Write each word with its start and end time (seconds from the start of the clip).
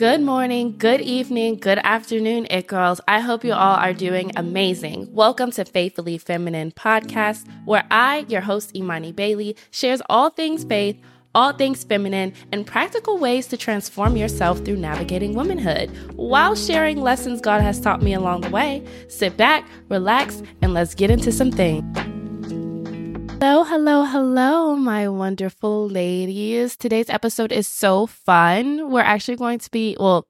Good 0.00 0.22
morning, 0.22 0.78
good 0.78 1.02
evening, 1.02 1.56
good 1.56 1.76
afternoon, 1.84 2.46
it 2.48 2.66
girls. 2.66 3.02
I 3.06 3.20
hope 3.20 3.44
you 3.44 3.52
all 3.52 3.76
are 3.76 3.92
doing 3.92 4.32
amazing. 4.34 5.12
Welcome 5.12 5.50
to 5.50 5.64
Faithfully 5.66 6.16
Feminine 6.16 6.72
podcast, 6.72 7.46
where 7.66 7.84
I, 7.90 8.24
your 8.26 8.40
host 8.40 8.74
Imani 8.74 9.12
Bailey, 9.12 9.56
shares 9.70 10.00
all 10.08 10.30
things 10.30 10.64
faith, 10.64 10.98
all 11.34 11.52
things 11.52 11.84
feminine, 11.84 12.32
and 12.50 12.66
practical 12.66 13.18
ways 13.18 13.46
to 13.48 13.58
transform 13.58 14.16
yourself 14.16 14.64
through 14.64 14.78
navigating 14.78 15.34
womanhood 15.34 15.90
while 16.16 16.54
sharing 16.54 17.02
lessons 17.02 17.42
God 17.42 17.60
has 17.60 17.78
taught 17.78 18.00
me 18.00 18.14
along 18.14 18.40
the 18.40 18.48
way. 18.48 18.82
Sit 19.08 19.36
back, 19.36 19.68
relax, 19.90 20.42
and 20.62 20.72
let's 20.72 20.94
get 20.94 21.10
into 21.10 21.30
some 21.30 21.52
things. 21.52 22.19
Hello, 23.42 23.64
hello, 23.64 24.04
hello, 24.04 24.76
my 24.76 25.08
wonderful 25.08 25.88
ladies. 25.88 26.76
Today's 26.76 27.08
episode 27.08 27.52
is 27.52 27.66
so 27.66 28.06
fun. 28.06 28.90
We're 28.90 29.00
actually 29.00 29.36
going 29.36 29.60
to 29.60 29.70
be, 29.70 29.96
well, 29.98 30.26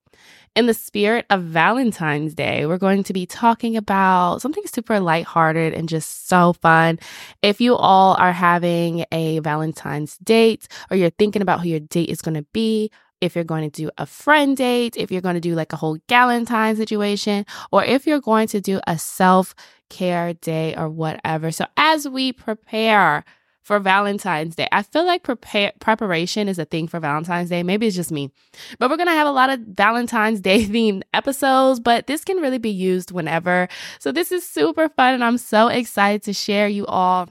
in 0.54 0.66
the 0.66 0.74
spirit 0.74 1.26
of 1.28 1.42
Valentine's 1.42 2.34
Day, 2.34 2.66
we're 2.66 2.78
going 2.78 3.02
to 3.02 3.12
be 3.12 3.26
talking 3.26 3.76
about 3.76 4.40
something 4.40 4.62
super 4.64 5.00
lighthearted 5.00 5.74
and 5.74 5.88
just 5.88 6.28
so 6.28 6.52
fun. 6.52 7.00
If 7.42 7.60
you 7.60 7.74
all 7.74 8.14
are 8.14 8.32
having 8.32 9.04
a 9.10 9.40
Valentine's 9.40 10.16
date 10.18 10.68
or 10.88 10.96
you're 10.96 11.10
thinking 11.10 11.42
about 11.42 11.62
who 11.62 11.68
your 11.68 11.80
date 11.80 12.10
is 12.10 12.22
going 12.22 12.36
to 12.36 12.46
be, 12.52 12.92
if 13.20 13.34
you're 13.34 13.44
going 13.44 13.68
to 13.68 13.82
do 13.82 13.90
a 13.98 14.06
friend 14.06 14.56
date, 14.56 14.96
if 14.96 15.10
you're 15.10 15.20
going 15.20 15.34
to 15.34 15.40
do 15.40 15.54
like 15.54 15.72
a 15.72 15.76
whole 15.76 15.98
Galentine 16.08 16.76
situation, 16.76 17.46
or 17.70 17.84
if 17.84 18.06
you're 18.06 18.20
going 18.20 18.48
to 18.48 18.60
do 18.60 18.80
a 18.86 18.98
self 18.98 19.54
care 19.88 20.34
day 20.34 20.74
or 20.76 20.88
whatever. 20.88 21.50
So 21.50 21.66
as 21.76 22.08
we 22.08 22.32
prepare 22.32 23.24
for 23.62 23.78
Valentine's 23.78 24.56
Day, 24.56 24.66
I 24.72 24.82
feel 24.82 25.04
like 25.04 25.22
prepare, 25.22 25.72
preparation 25.80 26.48
is 26.48 26.58
a 26.58 26.64
thing 26.64 26.88
for 26.88 26.98
Valentine's 26.98 27.50
Day. 27.50 27.62
Maybe 27.62 27.86
it's 27.86 27.96
just 27.96 28.10
me, 28.10 28.30
but 28.78 28.88
we're 28.88 28.96
going 28.96 29.08
to 29.08 29.12
have 29.12 29.26
a 29.26 29.32
lot 29.32 29.50
of 29.50 29.60
Valentine's 29.60 30.40
Day 30.40 30.64
themed 30.66 31.02
episodes, 31.12 31.78
but 31.78 32.06
this 32.06 32.24
can 32.24 32.38
really 32.38 32.58
be 32.58 32.70
used 32.70 33.10
whenever. 33.10 33.68
So 33.98 34.12
this 34.12 34.32
is 34.32 34.48
super 34.48 34.88
fun 34.88 35.14
and 35.14 35.24
I'm 35.24 35.38
so 35.38 35.68
excited 35.68 36.22
to 36.22 36.32
share 36.32 36.68
you 36.68 36.86
all 36.86 37.28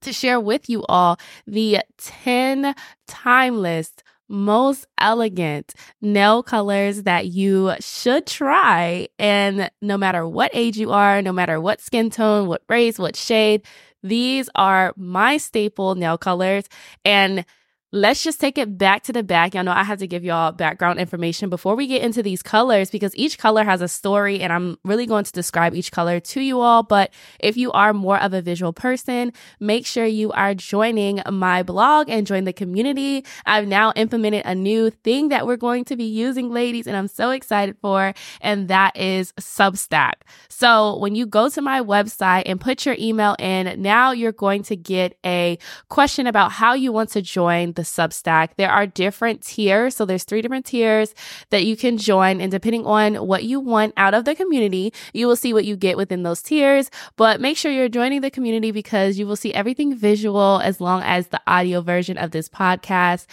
to 0.00 0.12
share 0.12 0.38
with 0.38 0.70
you 0.70 0.84
all 0.84 1.18
the 1.44 1.80
10 1.98 2.72
timeless 3.08 3.92
most 4.28 4.86
elegant 4.98 5.74
nail 6.00 6.42
colors 6.42 7.02
that 7.04 7.28
you 7.28 7.74
should 7.80 8.26
try. 8.26 9.08
And 9.18 9.70
no 9.80 9.96
matter 9.96 10.26
what 10.26 10.50
age 10.54 10.76
you 10.76 10.92
are, 10.92 11.22
no 11.22 11.32
matter 11.32 11.60
what 11.60 11.80
skin 11.80 12.10
tone, 12.10 12.48
what 12.48 12.62
race, 12.68 12.98
what 12.98 13.16
shade, 13.16 13.62
these 14.02 14.48
are 14.54 14.92
my 14.96 15.36
staple 15.36 15.94
nail 15.94 16.18
colors. 16.18 16.64
And 17.04 17.44
Let's 17.90 18.22
just 18.22 18.38
take 18.38 18.58
it 18.58 18.76
back 18.76 19.04
to 19.04 19.14
the 19.14 19.22
back. 19.22 19.54
Y'all 19.54 19.64
know 19.64 19.72
I 19.72 19.82
have 19.82 20.00
to 20.00 20.06
give 20.06 20.22
y'all 20.22 20.52
background 20.52 20.98
information 20.98 21.48
before 21.48 21.74
we 21.74 21.86
get 21.86 22.02
into 22.02 22.22
these 22.22 22.42
colors 22.42 22.90
because 22.90 23.16
each 23.16 23.38
color 23.38 23.64
has 23.64 23.80
a 23.80 23.88
story 23.88 24.40
and 24.40 24.52
I'm 24.52 24.76
really 24.84 25.06
going 25.06 25.24
to 25.24 25.32
describe 25.32 25.74
each 25.74 25.90
color 25.90 26.20
to 26.20 26.42
you 26.42 26.60
all. 26.60 26.82
But 26.82 27.14
if 27.40 27.56
you 27.56 27.72
are 27.72 27.94
more 27.94 28.20
of 28.20 28.34
a 28.34 28.42
visual 28.42 28.74
person, 28.74 29.32
make 29.58 29.86
sure 29.86 30.04
you 30.04 30.30
are 30.32 30.52
joining 30.52 31.22
my 31.32 31.62
blog 31.62 32.10
and 32.10 32.26
join 32.26 32.44
the 32.44 32.52
community. 32.52 33.24
I've 33.46 33.66
now 33.66 33.94
implemented 33.96 34.42
a 34.44 34.54
new 34.54 34.90
thing 34.90 35.30
that 35.30 35.46
we're 35.46 35.56
going 35.56 35.86
to 35.86 35.96
be 35.96 36.04
using, 36.04 36.50
ladies, 36.50 36.86
and 36.86 36.94
I'm 36.94 37.08
so 37.08 37.30
excited 37.30 37.78
for, 37.80 38.12
and 38.42 38.68
that 38.68 38.98
is 38.98 39.32
Substack. 39.40 40.12
So 40.50 40.98
when 40.98 41.14
you 41.14 41.24
go 41.24 41.48
to 41.48 41.62
my 41.62 41.80
website 41.80 42.42
and 42.44 42.60
put 42.60 42.84
your 42.84 42.96
email 42.98 43.34
in, 43.38 43.80
now 43.80 44.10
you're 44.10 44.32
going 44.32 44.62
to 44.64 44.76
get 44.76 45.16
a 45.24 45.56
question 45.88 46.26
about 46.26 46.52
how 46.52 46.74
you 46.74 46.92
want 46.92 47.08
to 47.12 47.22
join 47.22 47.72
the 47.78 47.82
Substack. 47.82 48.50
There 48.56 48.70
are 48.70 48.86
different 48.86 49.42
tiers. 49.42 49.96
So 49.96 50.04
there's 50.04 50.24
three 50.24 50.42
different 50.42 50.66
tiers 50.66 51.14
that 51.50 51.64
you 51.64 51.76
can 51.76 51.96
join. 51.96 52.40
And 52.40 52.50
depending 52.50 52.84
on 52.84 53.14
what 53.14 53.44
you 53.44 53.60
want 53.60 53.94
out 53.96 54.14
of 54.14 54.24
the 54.24 54.34
community, 54.34 54.92
you 55.14 55.28
will 55.28 55.36
see 55.36 55.54
what 55.54 55.64
you 55.64 55.76
get 55.76 55.96
within 55.96 56.24
those 56.24 56.42
tiers. 56.42 56.90
But 57.16 57.40
make 57.40 57.56
sure 57.56 57.70
you're 57.70 57.88
joining 57.88 58.20
the 58.20 58.30
community 58.30 58.72
because 58.72 59.16
you 59.18 59.26
will 59.26 59.36
see 59.36 59.54
everything 59.54 59.96
visual 59.96 60.60
as 60.62 60.80
long 60.80 61.02
as 61.02 61.28
the 61.28 61.40
audio 61.46 61.80
version 61.80 62.18
of 62.18 62.32
this 62.32 62.48
podcast. 62.48 63.26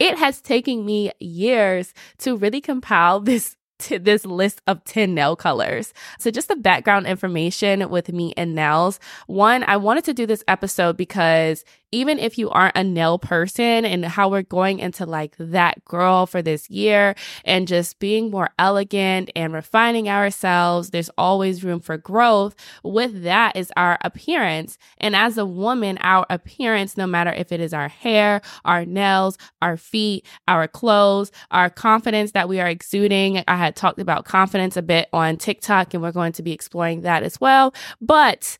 It 0.00 0.18
has 0.18 0.40
taken 0.40 0.84
me 0.84 1.12
years 1.20 1.94
to 2.18 2.36
really 2.36 2.60
compile 2.60 3.20
this 3.20 3.56
this 3.88 4.24
list 4.24 4.62
of 4.66 4.84
10 4.84 5.14
nail 5.14 5.36
colors. 5.36 5.92
So, 6.18 6.30
just 6.30 6.48
the 6.48 6.56
background 6.56 7.06
information 7.06 7.88
with 7.90 8.12
me 8.12 8.32
and 8.36 8.54
nails. 8.54 9.00
One, 9.26 9.64
I 9.64 9.76
wanted 9.76 10.04
to 10.04 10.14
do 10.14 10.26
this 10.26 10.44
episode 10.48 10.96
because 10.96 11.64
even 11.92 12.18
if 12.18 12.38
you 12.38 12.50
aren't 12.50 12.76
a 12.76 12.82
nail 12.82 13.18
person 13.18 13.84
and 13.84 14.04
how 14.04 14.28
we're 14.28 14.42
going 14.42 14.78
into 14.78 15.06
like 15.06 15.36
that 15.38 15.84
girl 15.84 16.26
for 16.26 16.42
this 16.42 16.68
year 16.70 17.14
and 17.44 17.68
just 17.68 17.98
being 17.98 18.30
more 18.30 18.50
elegant 18.58 19.30
and 19.36 19.52
refining 19.52 20.08
ourselves, 20.08 20.90
there's 20.90 21.10
always 21.18 21.62
room 21.62 21.80
for 21.80 21.98
growth. 21.98 22.56
With 22.82 23.22
that 23.22 23.56
is 23.56 23.70
our 23.76 23.98
appearance. 24.00 24.78
And 24.98 25.14
as 25.14 25.36
a 25.36 25.44
woman, 25.44 25.98
our 26.00 26.26
appearance, 26.30 26.96
no 26.96 27.06
matter 27.06 27.32
if 27.32 27.52
it 27.52 27.60
is 27.60 27.74
our 27.74 27.88
hair, 27.88 28.40
our 28.64 28.84
nails, 28.84 29.36
our 29.60 29.76
feet, 29.76 30.26
our 30.48 30.66
clothes, 30.66 31.30
our 31.50 31.68
confidence 31.68 32.32
that 32.32 32.48
we 32.48 32.58
are 32.60 32.68
exuding. 32.68 33.44
I 33.46 33.56
had 33.56 33.76
talked 33.76 34.00
about 34.00 34.24
confidence 34.24 34.76
a 34.76 34.82
bit 34.82 35.08
on 35.12 35.36
TikTok 35.36 35.92
and 35.92 36.02
we're 36.02 36.12
going 36.12 36.32
to 36.32 36.42
be 36.42 36.52
exploring 36.52 37.02
that 37.02 37.22
as 37.22 37.40
well. 37.40 37.74
But 38.00 38.56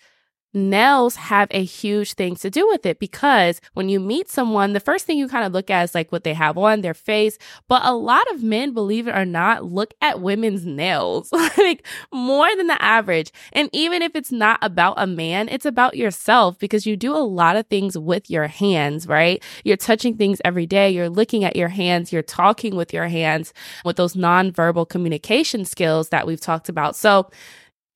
nails 0.55 1.17
have 1.17 1.49
a 1.51 1.65
huge 1.65 2.15
thing 2.15 2.37
to 2.37 2.51
do 2.51 2.67
with 2.69 2.85
it 2.85 2.99
because 2.99 3.61
when 3.75 3.89
you 3.89 3.99
meet 4.01 4.31
someone, 4.31 4.73
the 4.73 4.81
first 4.81 5.07
thing 5.07 5.19
you 5.19 5.29
kind 5.29 5.45
of 5.45 5.53
look 5.53 5.71
at 5.71 5.85
is 5.85 5.95
like 5.95 6.13
what 6.13 6.25
they 6.25 6.35
have 6.35 6.59
on 6.59 6.81
their 6.81 6.95
face. 6.95 7.39
But 7.69 7.83
a 7.85 7.93
lot 7.95 8.31
of 8.33 8.43
men, 8.43 8.73
believe 8.73 9.09
it 9.09 9.17
or 9.17 9.25
not, 9.25 9.65
look 9.65 9.95
at 10.01 10.21
women's 10.21 10.67
nails 10.67 11.33
like 11.33 11.87
more 12.13 12.55
than 12.57 12.67
the 12.67 12.83
average. 12.83 13.33
And 13.53 13.71
even 13.73 14.03
if 14.03 14.15
it's 14.15 14.33
not 14.33 14.59
about 14.63 14.95
a 14.97 15.07
man, 15.07 15.49
it's 15.49 15.67
about 15.67 15.97
yourself 15.97 16.59
because 16.59 16.87
you 16.87 16.97
do 16.97 17.15
a 17.15 17.19
lot 17.19 17.57
of 17.57 17.67
things 17.67 17.97
with 17.97 18.31
your 18.31 18.47
hands, 18.47 19.07
right? 19.07 19.43
You're 19.65 19.77
touching 19.77 20.17
things 20.17 20.41
every 20.45 20.67
day. 20.67 20.91
You're 20.91 21.09
looking 21.09 21.45
at 21.45 21.57
your 21.57 21.69
hands. 21.69 22.13
You're 22.13 22.23
talking 22.23 22.77
with 22.77 22.93
your 22.93 23.09
hands 23.09 23.53
with 23.85 23.97
those 23.97 24.15
nonverbal 24.15 24.89
communication 24.89 25.65
skills 25.65 26.11
that 26.11 26.27
we've 26.27 26.41
talked 26.41 26.69
about. 26.69 26.97
So, 26.97 27.31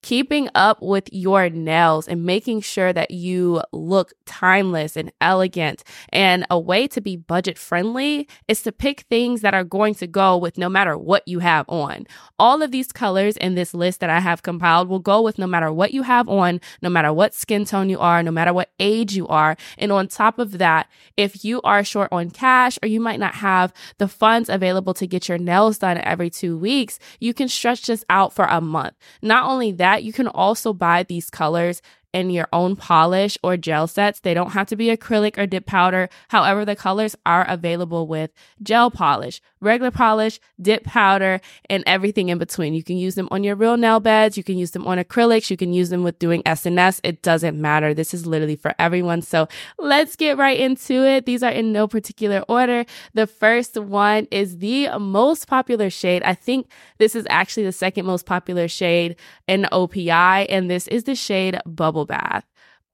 keeping 0.06 0.48
up 0.54 0.80
with 0.80 1.08
your 1.12 1.50
nails 1.50 2.06
and 2.06 2.24
making 2.24 2.60
sure 2.60 2.92
that 2.92 3.10
you 3.10 3.60
look 3.72 4.12
timeless 4.24 4.96
and 4.96 5.10
elegant. 5.20 5.82
And 6.10 6.46
a 6.48 6.60
way 6.60 6.86
to 6.86 7.00
be 7.00 7.16
budget 7.16 7.58
friendly 7.58 8.28
is 8.46 8.62
to 8.62 8.70
pick 8.70 9.00
things 9.10 9.40
that 9.40 9.52
are 9.52 9.64
going 9.64 9.96
to 9.96 10.06
go 10.06 10.36
with 10.36 10.58
no 10.58 10.68
matter 10.68 10.96
what 10.96 11.26
you 11.26 11.40
have 11.40 11.68
on. 11.68 12.06
All 12.38 12.62
of 12.62 12.70
these 12.70 12.92
colors 12.92 13.36
in 13.38 13.56
this 13.56 13.74
list 13.74 13.98
that 13.98 14.08
I 14.08 14.20
have 14.20 14.44
compiled 14.44 14.88
will 14.88 15.00
go 15.00 15.20
with 15.20 15.40
no 15.40 15.46
matter 15.48 15.72
what 15.72 15.92
you 15.92 16.04
have 16.04 16.28
on, 16.28 16.60
no 16.80 16.88
matter 16.88 17.12
what 17.12 17.34
skin 17.34 17.64
tone 17.64 17.90
you 17.90 17.98
are, 17.98 18.22
no 18.22 18.30
matter 18.30 18.52
what 18.52 18.70
age 18.78 19.16
you 19.16 19.26
are. 19.26 19.56
And 19.76 19.90
on 19.90 20.06
top 20.06 20.38
of 20.38 20.58
that, 20.58 20.86
if 21.16 21.44
you 21.44 21.60
are 21.62 21.82
short 21.82 22.10
on 22.12 22.30
cash 22.30 22.78
or 22.80 22.86
you 22.86 23.00
might 23.00 23.18
not 23.18 23.34
have 23.34 23.72
the 23.98 24.06
funds 24.06 24.48
available 24.48 24.94
to 24.94 25.06
get 25.08 25.28
your 25.28 25.38
nails 25.38 25.78
done 25.78 25.98
every 25.98 26.30
two 26.30 26.56
weeks, 26.56 27.00
you 27.18 27.34
can 27.34 27.48
stretch 27.48 27.86
this 27.86 28.04
out 28.08 28.32
for 28.32 28.44
a 28.44 28.60
month. 28.60 28.94
Not 29.20 29.50
only 29.50 29.72
that, 29.72 29.95
that, 29.96 30.04
you 30.04 30.12
can 30.12 30.28
also 30.28 30.72
buy 30.72 31.02
these 31.02 31.30
colors 31.30 31.80
in 32.16 32.30
your 32.30 32.48
own 32.50 32.76
polish 32.76 33.36
or 33.42 33.58
gel 33.58 33.86
sets. 33.86 34.20
They 34.20 34.32
don't 34.32 34.52
have 34.52 34.66
to 34.68 34.76
be 34.76 34.86
acrylic 34.86 35.36
or 35.36 35.46
dip 35.46 35.66
powder. 35.66 36.08
However, 36.28 36.64
the 36.64 36.74
colors 36.74 37.14
are 37.26 37.44
available 37.46 38.06
with 38.06 38.30
gel 38.62 38.90
polish, 38.90 39.42
regular 39.60 39.90
polish, 39.90 40.40
dip 40.58 40.82
powder, 40.84 41.42
and 41.68 41.84
everything 41.86 42.30
in 42.30 42.38
between. 42.38 42.72
You 42.72 42.82
can 42.82 42.96
use 42.96 43.16
them 43.16 43.28
on 43.30 43.44
your 43.44 43.54
real 43.54 43.76
nail 43.76 44.00
beds. 44.00 44.38
You 44.38 44.44
can 44.44 44.56
use 44.56 44.70
them 44.70 44.86
on 44.86 44.96
acrylics. 44.96 45.50
You 45.50 45.58
can 45.58 45.74
use 45.74 45.90
them 45.90 46.02
with 46.02 46.18
doing 46.18 46.42
SNS. 46.44 47.00
It 47.04 47.20
doesn't 47.20 47.60
matter. 47.60 47.92
This 47.92 48.14
is 48.14 48.24
literally 48.26 48.56
for 48.56 48.74
everyone. 48.78 49.20
So 49.20 49.46
let's 49.78 50.16
get 50.16 50.38
right 50.38 50.58
into 50.58 51.04
it. 51.04 51.26
These 51.26 51.42
are 51.42 51.52
in 51.52 51.70
no 51.70 51.86
particular 51.86 52.42
order. 52.48 52.86
The 53.12 53.26
first 53.26 53.76
one 53.76 54.26
is 54.30 54.58
the 54.58 54.88
most 54.98 55.48
popular 55.48 55.90
shade. 55.90 56.22
I 56.22 56.32
think 56.32 56.70
this 56.96 57.14
is 57.14 57.26
actually 57.28 57.64
the 57.64 57.72
second 57.72 58.06
most 58.06 58.24
popular 58.24 58.68
shade 58.68 59.16
in 59.46 59.66
OPI, 59.70 60.46
and 60.48 60.70
this 60.70 60.88
is 60.88 61.04
the 61.04 61.14
shade 61.14 61.60
Bubble 61.66 62.05
Bath. 62.06 62.44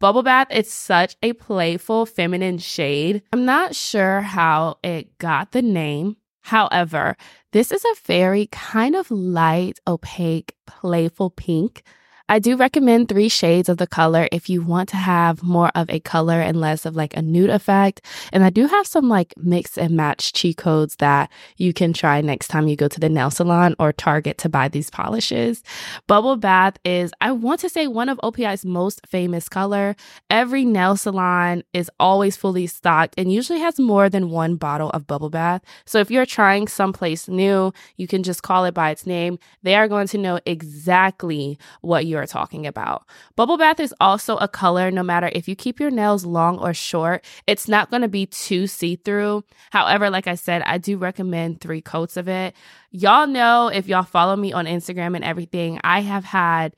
Bubble 0.01 0.25
Bath 0.25 0.49
is 0.51 0.73
such 0.73 1.17
a 1.23 1.33
playful 1.35 2.07
feminine 2.07 2.59
shade. 2.59 3.23
I'm 3.33 3.45
not 3.45 3.77
sure 3.77 4.21
how 4.21 4.79
it 4.83 5.17
got 5.19 5.53
the 5.53 5.63
name. 5.63 6.17
However, 6.41 7.17
this 7.53 7.71
is 7.71 7.85
a 7.85 8.01
very 8.05 8.49
kind 8.51 8.97
of 8.97 9.11
light, 9.13 9.79
opaque, 9.87 10.57
playful 10.67 11.31
pink. 11.31 11.85
I 12.33 12.39
do 12.39 12.57
recommend 12.57 13.11
three 13.11 13.29
shades 13.29 13.69
of 13.69 13.77
the 13.77 13.87
color 13.87 14.27
if 14.33 14.49
you 14.49 14.63
want 14.63 14.89
to 14.89 14.97
have 14.97 15.43
more 15.43 15.71
of 15.75 15.91
a 15.91 16.01
color 16.01 16.41
and 16.41 16.59
less 16.59 16.87
of 16.87 16.97
like 16.97 17.15
a 17.15 17.21
nude 17.21 17.51
effect. 17.51 18.01
And 18.33 18.43
I 18.43 18.49
do 18.49 18.67
have 18.67 18.87
some 18.87 19.11
like 19.11 19.35
mix 19.37 19.77
and 19.77 19.95
match 19.95 20.33
cheat 20.33 20.57
codes 20.57 20.97
that 20.97 21.31
you 21.59 21.75
can 21.75 21.93
try 21.93 22.23
next 22.23 22.49
time 22.49 22.69
you 22.69 22.75
go 22.75 22.89
to 22.89 22.99
the 22.99 23.11
nail 23.11 23.31
salon 23.31 23.75
or 23.79 23.93
Target 23.93 24.39
to 24.39 24.49
buy 24.49 24.69
these 24.69 24.89
polishes. 24.89 25.63
Bubble 26.07 26.37
Bath 26.37 26.79
is, 26.87 27.13
I 27.21 27.33
want 27.33 27.61
to 27.61 27.69
say, 27.69 27.87
one 27.87 28.09
of 28.09 28.19
OPI's 28.23 28.65
most 28.65 29.07
famous 29.07 29.47
color. 29.47 29.95
Every 30.31 30.65
nail 30.65 30.97
salon 30.97 31.65
is 31.75 31.91
always 32.01 32.35
fully 32.35 32.67
stocked 32.67 33.13
and 33.19 33.31
usually 33.31 33.61
has 33.61 33.79
more 33.79 34.09
than 34.09 34.31
one 34.31 34.57
bottle 34.57 34.89
of 34.93 35.07
Bubble 35.07 35.29
Bath. 35.29 35.61
So 35.85 35.99
if 35.99 36.11
you're 36.11 36.25
trying 36.25 36.67
someplace 36.67 37.29
new, 37.29 37.75
you 37.99 38.07
can 38.07 38.23
just 38.23 38.43
call 38.43 38.65
it 38.65 38.73
by 38.73 38.89
its 38.89 39.05
name. 39.05 39.39
They 39.63 39.75
are 39.75 39.87
going 39.87 40.09
to 40.09 40.17
know 40.17 40.41
exactly 40.47 41.59
what 41.83 42.07
you're 42.07 42.22
talking 42.27 42.67
about. 42.67 43.05
Bubble 43.37 43.59
Bath 43.59 43.81
is 43.81 43.95
also 44.01 44.37
a 44.37 44.49
color, 44.49 44.91
no 44.91 45.03
matter 45.03 45.31
if 45.33 45.49
you 45.49 45.57
keep 45.57 45.81
your 45.81 45.91
nails 45.91 46.25
long 46.25 46.59
or 46.59 46.75
short, 46.75 47.25
it's 47.47 47.69
not 47.69 47.91
going 47.91 48.03
to 48.03 48.09
be 48.09 48.27
too 48.27 48.67
see 48.67 48.97
through. 48.97 49.45
However, 49.71 50.11
like 50.11 50.27
I 50.27 50.35
said, 50.35 50.63
I 50.63 50.79
do 50.79 50.97
recommend 50.97 51.61
three 51.61 51.81
coats 51.81 52.17
of 52.17 52.29
it. 52.29 52.55
Y'all 52.91 53.27
know 53.27 53.69
if 53.69 53.89
y'all 53.89 54.03
follow 54.03 54.37
me 54.37 54.53
on 54.53 54.67
Instagram 54.67 55.17
and 55.17 55.25
everything, 55.25 55.81
I 55.83 56.01
have 56.01 56.25
had 56.25 56.75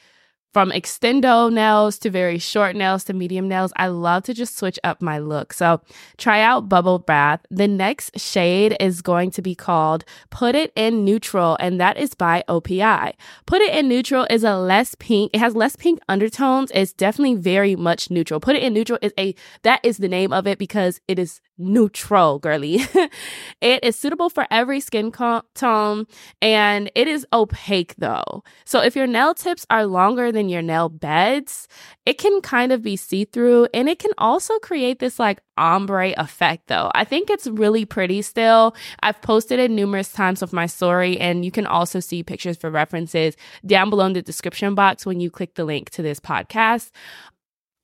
from 0.55 0.71
extendo 0.71 1.53
nails 1.53 1.99
to 1.99 2.09
very 2.09 2.39
short 2.39 2.77
nails 2.77 3.03
to 3.05 3.13
medium 3.13 3.49
nails. 3.49 3.73
I 3.77 3.89
love 3.89 4.23
to 4.25 4.33
just 4.33 4.57
switch 4.57 4.79
up 4.85 5.03
my 5.03 5.19
look. 5.19 5.53
So 5.53 5.81
try 6.17 6.41
out 6.41 6.69
Bubble 6.69 7.01
Bath. 7.01 7.41
The 7.51 7.67
next 7.67 8.19
shade 8.19 8.77
is 8.79 9.03
going 9.03 9.33
to 9.33 9.43
be 9.43 9.57
called 9.57 10.05
Put 10.31 10.55
It 10.55 10.73
in 10.77 11.05
Neutral, 11.05 11.57
and 11.59 11.81
that 11.81 11.97
is 11.97 12.15
by 12.15 12.45
OPI. 12.49 13.15
Put 13.47 13.63
It 13.63 13.75
in 13.75 13.89
Neutral 13.89 14.29
is 14.31 14.45
a 14.45 14.57
less 14.57 14.95
pink, 14.95 15.33
it 15.35 15.41
has 15.41 15.57
less 15.57 15.75
pink 15.75 15.99
undertones. 16.09 16.71
It's 16.73 16.93
definitely 16.93 17.35
very 17.35 17.75
much 17.75 18.09
neutral. 18.09 18.39
Put 18.39 18.55
It 18.55 18.63
in 18.63 18.73
Neutral 18.73 19.01
is 19.03 19.13
a, 19.19 19.35
that 19.63 19.81
is 19.83 19.99
the 19.99 20.09
name 20.09 20.33
of 20.33 20.47
it 20.47 20.59
because 20.59 21.01
it 21.09 21.19
is 21.19 21.41
neutral, 21.59 22.39
girly. 22.39 22.81
it 23.61 23.85
is 23.85 23.97
suitable 23.97 24.29
for 24.29 24.47
every 24.51 24.81
skin 24.81 25.13
tone 25.13 26.07
and 26.43 26.91
it 26.95 27.09
is 27.09 27.27
opaque 27.33 27.95
though. 27.97 28.43
So 28.65 28.81
if 28.81 28.97
your 28.97 29.07
nail 29.07 29.35
tips 29.35 29.67
are 29.71 29.87
longer 29.87 30.33
than 30.33 30.49
your 30.49 30.63
nail 30.63 30.89
beds, 30.89 31.69
it 32.07 32.19
can 32.19 32.41
kind 32.41 32.73
of 32.73 32.83
be 32.83 32.97
see 32.97 33.25
through 33.25 33.69
and 33.73 33.89
it 33.89 33.99
can 33.99 34.13
also 34.19 34.59
create 34.59 34.99
this 34.99 35.19
like 35.19 35.41
ombre 35.57 36.13
effect 36.17 36.67
though. 36.67 36.91
I 36.95 37.05
think 37.05 37.31
it's 37.31 37.47
really 37.47 37.85
pretty 37.85 38.23
still. 38.23 38.75
I've 39.03 39.21
posted 39.23 39.61
it 39.61 39.71
numerous 39.71 40.13
times 40.13 40.41
with 40.41 40.53
my 40.53 40.67
story 40.67 41.19
and 41.19 41.45
you 41.45 41.51
can 41.51 41.67
also 41.67 42.01
see 42.01 42.23
pictures 42.23 42.57
for 42.57 42.71
references 42.71 43.37
down 43.65 43.91
below 43.91 44.07
in 44.07 44.13
the 44.15 44.23
description 44.23 44.75
box 44.75 45.07
when 45.07 45.21
you 45.21 45.31
click 45.31 45.55
the 45.55 45.65
link 45.65 45.91
to 45.91 46.03
this 46.03 46.19
podcast. 46.19 46.91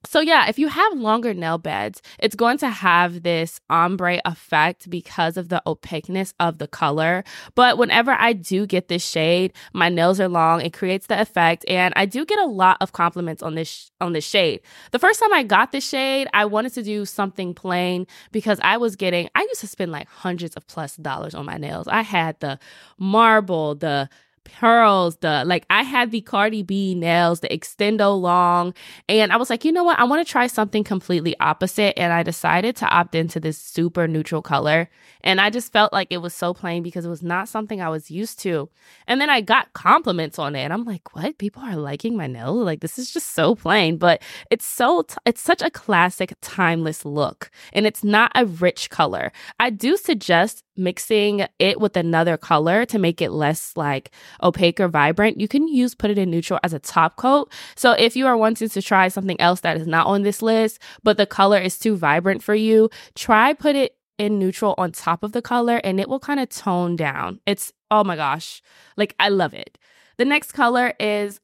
So 0.03 0.19
yeah, 0.19 0.47
if 0.49 0.57
you 0.57 0.67
have 0.67 0.93
longer 0.97 1.33
nail 1.33 1.57
beds, 1.57 2.01
it's 2.17 2.35
going 2.35 2.57
to 2.59 2.69
have 2.69 3.21
this 3.21 3.59
ombre 3.69 4.19
effect 4.25 4.89
because 4.89 5.37
of 5.37 5.49
the 5.49 5.61
opaqueness 5.67 6.33
of 6.39 6.57
the 6.57 6.67
color. 6.67 7.23
But 7.53 7.77
whenever 7.77 8.11
I 8.11 8.33
do 8.33 8.65
get 8.65 8.87
this 8.87 9.05
shade, 9.05 9.53
my 9.73 9.89
nails 9.89 10.19
are 10.19 10.27
long, 10.27 10.61
it 10.61 10.73
creates 10.73 11.05
the 11.07 11.21
effect 11.21 11.65
and 11.67 11.93
I 11.95 12.05
do 12.05 12.25
get 12.25 12.39
a 12.39 12.45
lot 12.45 12.77
of 12.81 12.93
compliments 12.93 13.43
on 13.43 13.55
this 13.55 13.91
on 14.01 14.13
this 14.13 14.25
shade. 14.25 14.61
The 14.91 14.99
first 14.99 15.19
time 15.19 15.33
I 15.33 15.43
got 15.43 15.71
this 15.71 15.87
shade, 15.87 16.27
I 16.33 16.45
wanted 16.45 16.73
to 16.73 16.83
do 16.83 17.05
something 17.05 17.53
plain 17.53 18.07
because 18.31 18.59
I 18.63 18.77
was 18.77 18.95
getting 18.95 19.29
I 19.35 19.41
used 19.41 19.61
to 19.61 19.67
spend 19.67 19.91
like 19.91 20.07
hundreds 20.07 20.55
of 20.55 20.65
plus 20.65 20.95
dollars 20.95 21.35
on 21.35 21.45
my 21.45 21.57
nails. 21.57 21.87
I 21.87 22.01
had 22.01 22.39
the 22.39 22.57
marble, 22.97 23.75
the 23.75 24.09
pearls, 24.43 25.17
the 25.17 25.43
like 25.45 25.65
I 25.69 25.83
had 25.83 26.11
the 26.11 26.21
Cardi 26.21 26.63
B 26.63 26.95
nails, 26.95 27.39
the 27.39 27.47
extendo 27.49 28.19
long, 28.19 28.73
and 29.09 29.31
I 29.31 29.37
was 29.37 29.49
like, 29.49 29.65
you 29.65 29.71
know 29.71 29.83
what? 29.83 29.99
I 29.99 30.03
want 30.03 30.25
to 30.25 30.31
try 30.31 30.47
something 30.47 30.83
completely 30.83 31.39
opposite. 31.39 31.97
And 31.97 32.13
I 32.13 32.23
decided 32.23 32.75
to 32.77 32.87
opt 32.87 33.15
into 33.15 33.39
this 33.39 33.57
super 33.57 34.07
neutral 34.07 34.41
color. 34.41 34.89
And 35.23 35.39
I 35.39 35.49
just 35.49 35.71
felt 35.71 35.93
like 35.93 36.07
it 36.09 36.17
was 36.17 36.33
so 36.33 36.53
plain 36.53 36.83
because 36.83 37.05
it 37.05 37.09
was 37.09 37.21
not 37.23 37.47
something 37.47 37.81
I 37.81 37.89
was 37.89 38.09
used 38.09 38.39
to. 38.41 38.69
And 39.07 39.21
then 39.21 39.29
I 39.29 39.41
got 39.41 39.73
compliments 39.73 40.39
on 40.39 40.55
it. 40.55 40.61
And 40.61 40.73
I'm 40.73 40.83
like, 40.83 41.15
what? 41.15 41.37
People 41.37 41.61
are 41.63 41.75
liking 41.75 42.17
my 42.17 42.27
nails? 42.27 42.65
Like 42.65 42.81
this 42.81 42.97
is 42.97 43.11
just 43.11 43.33
so 43.33 43.55
plain. 43.55 43.97
But 43.97 44.21
it's 44.49 44.65
so 44.65 45.03
t- 45.03 45.15
it's 45.25 45.41
such 45.41 45.61
a 45.61 45.69
classic, 45.69 46.33
timeless 46.41 47.05
look. 47.05 47.51
And 47.73 47.85
it's 47.85 48.03
not 48.03 48.31
a 48.35 48.45
rich 48.45 48.89
color. 48.89 49.31
I 49.59 49.69
do 49.69 49.97
suggest 49.97 50.63
mixing 50.77 51.45
it 51.59 51.79
with 51.79 51.95
another 51.95 52.37
color 52.37 52.85
to 52.85 52.97
make 52.97 53.21
it 53.21 53.31
less 53.31 53.75
like 53.75 54.11
opaque 54.41 54.79
or 54.79 54.87
vibrant, 54.87 55.39
you 55.39 55.47
can 55.47 55.67
use 55.67 55.95
put 55.95 56.09
it 56.09 56.17
in 56.17 56.29
neutral 56.29 56.59
as 56.63 56.73
a 56.73 56.79
top 56.79 57.15
coat. 57.15 57.51
So 57.75 57.91
if 57.93 58.15
you 58.15 58.27
are 58.27 58.37
wanting 58.37 58.69
to 58.69 58.81
try 58.81 59.07
something 59.07 59.39
else 59.39 59.61
that 59.61 59.77
is 59.77 59.87
not 59.87 60.07
on 60.07 60.23
this 60.23 60.41
list, 60.41 60.79
but 61.03 61.17
the 61.17 61.25
color 61.25 61.59
is 61.59 61.77
too 61.77 61.95
vibrant 61.95 62.43
for 62.43 62.55
you, 62.55 62.89
try 63.15 63.53
put 63.53 63.75
it 63.75 63.95
in 64.17 64.37
neutral 64.37 64.75
on 64.77 64.91
top 64.91 65.23
of 65.23 65.31
the 65.31 65.41
color 65.41 65.77
and 65.83 65.99
it 65.99 66.07
will 66.07 66.19
kind 66.19 66.39
of 66.39 66.49
tone 66.49 66.95
down. 66.95 67.39
It's 67.45 67.73
oh 67.89 68.03
my 68.03 68.15
gosh. 68.15 68.61
Like 68.95 69.15
I 69.19 69.29
love 69.29 69.53
it. 69.53 69.77
The 70.17 70.25
next 70.25 70.51
color 70.51 70.93
is 70.99 71.39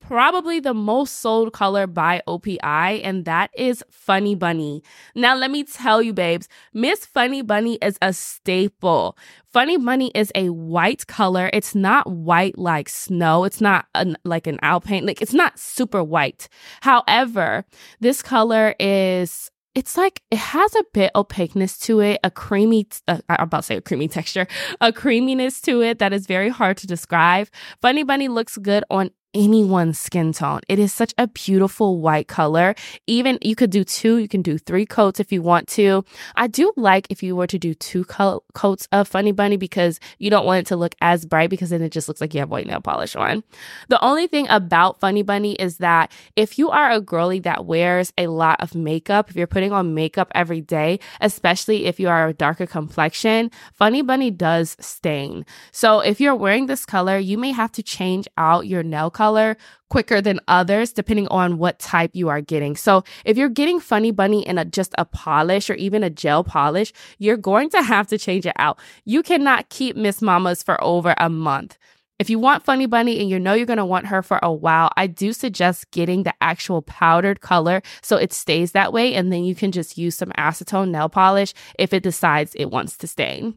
probably 0.00 0.60
the 0.60 0.74
most 0.74 1.20
sold 1.20 1.52
color 1.52 1.86
by 1.86 2.22
OPI, 2.26 3.00
and 3.04 3.24
that 3.24 3.50
is 3.56 3.84
Funny 3.90 4.34
Bunny. 4.34 4.82
Now, 5.14 5.36
let 5.36 5.50
me 5.50 5.64
tell 5.64 6.02
you, 6.02 6.12
babes, 6.12 6.48
Miss 6.72 7.04
Funny 7.04 7.42
Bunny 7.42 7.78
is 7.82 7.98
a 8.00 8.12
staple. 8.12 9.16
Funny 9.52 9.76
Bunny 9.76 10.10
is 10.14 10.32
a 10.34 10.50
white 10.50 11.06
color. 11.06 11.50
It's 11.52 11.74
not 11.74 12.10
white 12.10 12.58
like 12.58 12.88
snow. 12.88 13.44
It's 13.44 13.60
not 13.60 13.86
an, 13.94 14.16
like 14.24 14.46
an 14.46 14.58
alpine. 14.62 15.06
Like 15.06 15.22
it's 15.22 15.34
not 15.34 15.58
super 15.58 16.02
white. 16.02 16.48
However, 16.80 17.64
this 18.00 18.22
color 18.22 18.74
is 18.78 19.50
it's 19.74 19.96
like 19.96 20.22
it 20.32 20.38
has 20.38 20.74
a 20.74 20.84
bit 20.92 21.12
of 21.14 21.20
opaqueness 21.20 21.78
to 21.78 22.00
it, 22.00 22.18
a 22.24 22.32
creamy, 22.32 22.88
uh, 23.06 23.18
I'm 23.28 23.44
about 23.44 23.58
to 23.58 23.62
say 23.62 23.76
a 23.76 23.80
creamy 23.80 24.08
texture, 24.08 24.48
a 24.80 24.92
creaminess 24.92 25.60
to 25.62 25.82
it 25.82 26.00
that 26.00 26.12
is 26.12 26.26
very 26.26 26.48
hard 26.48 26.78
to 26.78 26.86
describe. 26.88 27.48
Funny 27.80 28.02
Bunny 28.02 28.26
looks 28.26 28.58
good 28.58 28.82
on 28.90 29.10
anyone's 29.34 29.98
skin 29.98 30.32
tone. 30.32 30.60
It 30.68 30.78
is 30.78 30.92
such 30.92 31.14
a 31.18 31.26
beautiful 31.26 32.00
white 32.00 32.28
color. 32.28 32.74
Even 33.06 33.38
you 33.42 33.54
could 33.54 33.70
do 33.70 33.84
two, 33.84 34.18
you 34.18 34.28
can 34.28 34.42
do 34.42 34.58
three 34.58 34.86
coats 34.86 35.20
if 35.20 35.32
you 35.32 35.42
want 35.42 35.68
to. 35.68 36.04
I 36.36 36.46
do 36.46 36.72
like 36.76 37.06
if 37.10 37.22
you 37.22 37.36
were 37.36 37.46
to 37.46 37.58
do 37.58 37.74
two 37.74 38.04
co- 38.04 38.42
coats 38.54 38.88
of 38.92 39.08
Funny 39.08 39.32
Bunny 39.32 39.56
because 39.56 40.00
you 40.18 40.30
don't 40.30 40.46
want 40.46 40.60
it 40.60 40.66
to 40.66 40.76
look 40.76 40.94
as 41.00 41.26
bright 41.26 41.50
because 41.50 41.70
then 41.70 41.82
it 41.82 41.92
just 41.92 42.08
looks 42.08 42.20
like 42.20 42.34
you 42.34 42.40
have 42.40 42.50
white 42.50 42.66
nail 42.66 42.80
polish 42.80 43.16
on. 43.16 43.44
The 43.88 44.02
only 44.02 44.26
thing 44.26 44.46
about 44.48 45.00
Funny 45.00 45.22
Bunny 45.22 45.54
is 45.54 45.78
that 45.78 46.10
if 46.36 46.58
you 46.58 46.70
are 46.70 46.90
a 46.90 47.00
girly 47.00 47.40
that 47.40 47.66
wears 47.66 48.12
a 48.16 48.28
lot 48.28 48.60
of 48.60 48.74
makeup, 48.74 49.30
if 49.30 49.36
you're 49.36 49.46
putting 49.46 49.72
on 49.72 49.94
makeup 49.94 50.32
every 50.34 50.60
day, 50.60 51.00
especially 51.20 51.86
if 51.86 52.00
you 52.00 52.08
are 52.08 52.28
a 52.28 52.34
darker 52.34 52.66
complexion, 52.66 53.50
Funny 53.74 54.02
Bunny 54.02 54.30
does 54.30 54.76
stain. 54.80 55.44
So 55.72 56.00
if 56.00 56.20
you're 56.20 56.34
wearing 56.34 56.66
this 56.66 56.86
color, 56.86 57.18
you 57.18 57.36
may 57.38 57.52
have 57.52 57.72
to 57.72 57.82
change 57.82 58.26
out 58.36 58.66
your 58.66 58.82
nail 58.82 59.10
color 59.18 59.56
quicker 59.88 60.20
than 60.20 60.38
others, 60.46 60.92
depending 60.92 61.26
on 61.26 61.58
what 61.58 61.80
type 61.80 62.12
you 62.14 62.28
are 62.28 62.40
getting. 62.40 62.76
So 62.76 63.02
if 63.24 63.36
you're 63.36 63.48
getting 63.48 63.80
Funny 63.80 64.12
Bunny 64.12 64.46
in 64.46 64.58
a, 64.58 64.64
just 64.64 64.94
a 64.96 65.04
polish 65.04 65.68
or 65.68 65.74
even 65.74 66.04
a 66.04 66.10
gel 66.10 66.44
polish, 66.44 66.92
you're 67.18 67.36
going 67.36 67.68
to 67.70 67.82
have 67.82 68.06
to 68.08 68.18
change 68.18 68.46
it 68.46 68.52
out. 68.60 68.78
You 69.04 69.24
cannot 69.24 69.70
keep 69.70 69.96
Miss 69.96 70.22
Mamas 70.22 70.62
for 70.62 70.82
over 70.84 71.16
a 71.18 71.28
month. 71.28 71.78
If 72.20 72.30
you 72.30 72.38
want 72.38 72.64
Funny 72.64 72.86
Bunny 72.86 73.20
and 73.20 73.28
you 73.28 73.40
know 73.40 73.54
you're 73.54 73.66
going 73.66 73.78
to 73.78 73.84
want 73.84 74.06
her 74.06 74.22
for 74.22 74.38
a 74.40 74.52
while, 74.52 74.90
I 74.96 75.08
do 75.08 75.32
suggest 75.32 75.90
getting 75.90 76.22
the 76.22 76.34
actual 76.40 76.82
powdered 76.82 77.40
color 77.40 77.82
so 78.02 78.16
it 78.16 78.32
stays 78.32 78.72
that 78.72 78.92
way. 78.92 79.14
And 79.14 79.32
then 79.32 79.42
you 79.44 79.54
can 79.56 79.72
just 79.72 79.98
use 79.98 80.16
some 80.16 80.30
acetone 80.38 80.90
nail 80.90 81.08
polish 81.08 81.54
if 81.76 81.92
it 81.92 82.04
decides 82.04 82.54
it 82.54 82.70
wants 82.70 82.96
to 82.98 83.08
stain. 83.08 83.54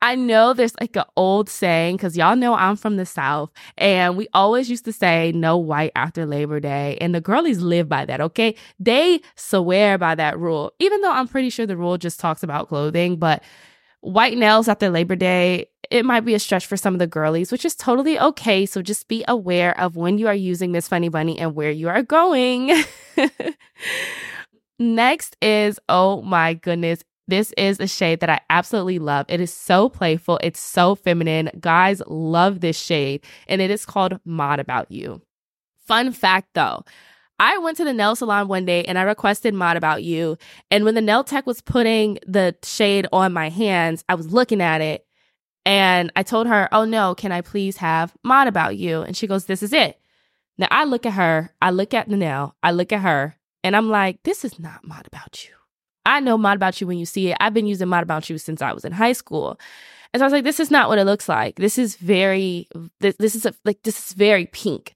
I 0.00 0.14
know 0.14 0.52
there's 0.52 0.74
like 0.80 0.94
an 0.96 1.04
old 1.16 1.48
saying 1.48 1.96
because 1.96 2.16
y'all 2.16 2.36
know 2.36 2.54
I'm 2.54 2.76
from 2.76 2.96
the 2.96 3.06
South, 3.06 3.50
and 3.76 4.16
we 4.16 4.28
always 4.32 4.70
used 4.70 4.84
to 4.84 4.92
say 4.92 5.32
no 5.34 5.56
white 5.56 5.92
after 5.96 6.24
Labor 6.24 6.60
Day, 6.60 6.96
and 7.00 7.14
the 7.14 7.20
girlies 7.20 7.60
live 7.60 7.88
by 7.88 8.04
that, 8.04 8.20
okay? 8.20 8.54
They 8.78 9.20
swear 9.34 9.98
by 9.98 10.14
that 10.14 10.38
rule, 10.38 10.72
even 10.78 11.00
though 11.00 11.12
I'm 11.12 11.26
pretty 11.26 11.50
sure 11.50 11.66
the 11.66 11.76
rule 11.76 11.98
just 11.98 12.20
talks 12.20 12.42
about 12.44 12.68
clothing, 12.68 13.16
but 13.16 13.42
white 14.00 14.38
nails 14.38 14.68
after 14.68 14.88
Labor 14.88 15.16
Day, 15.16 15.66
it 15.90 16.04
might 16.04 16.20
be 16.20 16.34
a 16.34 16.38
stretch 16.38 16.66
for 16.66 16.76
some 16.76 16.94
of 16.94 16.98
the 16.98 17.06
girlies, 17.06 17.50
which 17.50 17.64
is 17.64 17.74
totally 17.74 18.18
okay. 18.20 18.66
So 18.66 18.82
just 18.82 19.08
be 19.08 19.24
aware 19.26 19.78
of 19.80 19.96
when 19.96 20.18
you 20.18 20.28
are 20.28 20.34
using 20.34 20.70
Miss 20.70 20.86
Funny 20.86 21.08
Bunny 21.08 21.38
and 21.38 21.54
where 21.54 21.70
you 21.70 21.88
are 21.88 22.02
going. 22.02 22.84
Next 24.78 25.36
is, 25.42 25.80
oh 25.88 26.22
my 26.22 26.54
goodness, 26.54 27.02
this 27.28 27.52
is 27.56 27.78
a 27.78 27.86
shade 27.86 28.20
that 28.20 28.30
I 28.30 28.40
absolutely 28.50 28.98
love. 28.98 29.26
It 29.28 29.40
is 29.40 29.52
so 29.52 29.88
playful, 29.88 30.40
it's 30.42 30.60
so 30.60 30.94
feminine. 30.94 31.50
Guys 31.60 32.02
love 32.06 32.60
this 32.60 32.78
shade, 32.78 33.24
and 33.46 33.60
it 33.60 33.70
is 33.70 33.86
called 33.86 34.18
Mod 34.24 34.58
About 34.58 34.90
You. 34.90 35.22
Fun 35.86 36.12
fact 36.12 36.48
though, 36.54 36.84
I 37.38 37.56
went 37.58 37.76
to 37.76 37.84
the 37.84 37.92
nail 37.92 38.16
salon 38.16 38.48
one 38.48 38.64
day 38.64 38.84
and 38.84 38.98
I 38.98 39.02
requested 39.02 39.54
Mod 39.54 39.76
About 39.76 40.02
You. 40.02 40.36
And 40.70 40.84
when 40.84 40.94
the 40.94 41.00
nail 41.00 41.22
tech 41.22 41.46
was 41.46 41.60
putting 41.60 42.18
the 42.26 42.56
shade 42.64 43.06
on 43.12 43.32
my 43.32 43.48
hands, 43.48 44.04
I 44.08 44.16
was 44.16 44.32
looking 44.32 44.60
at 44.60 44.80
it 44.80 45.06
and 45.64 46.10
I 46.16 46.24
told 46.24 46.48
her, 46.48 46.68
Oh 46.72 46.84
no, 46.84 47.14
can 47.14 47.30
I 47.30 47.42
please 47.42 47.76
have 47.76 48.12
Mod 48.24 48.48
About 48.48 48.76
You? 48.76 49.02
And 49.02 49.16
she 49.16 49.28
goes, 49.28 49.44
This 49.44 49.62
is 49.62 49.72
it. 49.72 50.00
Now 50.58 50.66
I 50.70 50.84
look 50.84 51.06
at 51.06 51.12
her, 51.12 51.54
I 51.62 51.70
look 51.70 51.94
at 51.94 52.08
the 52.08 52.16
nail, 52.16 52.56
I 52.62 52.72
look 52.72 52.92
at 52.92 53.02
her, 53.02 53.36
and 53.62 53.76
I'm 53.76 53.88
like, 53.88 54.22
this 54.24 54.44
is 54.44 54.58
not 54.58 54.84
Mod 54.84 55.06
About 55.06 55.44
You. 55.44 55.54
I 56.08 56.20
know 56.20 56.38
Mod 56.38 56.56
About 56.56 56.80
You 56.80 56.86
when 56.86 56.98
you 56.98 57.06
see 57.06 57.30
it. 57.30 57.36
I've 57.38 57.54
been 57.54 57.66
using 57.66 57.88
Mod 57.88 58.02
About 58.02 58.28
You 58.30 58.38
since 58.38 58.62
I 58.62 58.72
was 58.72 58.84
in 58.84 58.92
high 58.92 59.12
school. 59.12 59.60
And 60.12 60.20
so 60.20 60.24
I 60.24 60.26
was 60.26 60.32
like, 60.32 60.44
this 60.44 60.58
is 60.58 60.70
not 60.70 60.88
what 60.88 60.98
it 60.98 61.04
looks 61.04 61.28
like. 61.28 61.56
This 61.56 61.76
is 61.76 61.96
very, 61.96 62.66
this, 63.00 63.14
this 63.18 63.34
is 63.34 63.44
a, 63.44 63.52
like, 63.64 63.82
this 63.82 63.98
is 63.98 64.14
very 64.14 64.46
pink. 64.46 64.94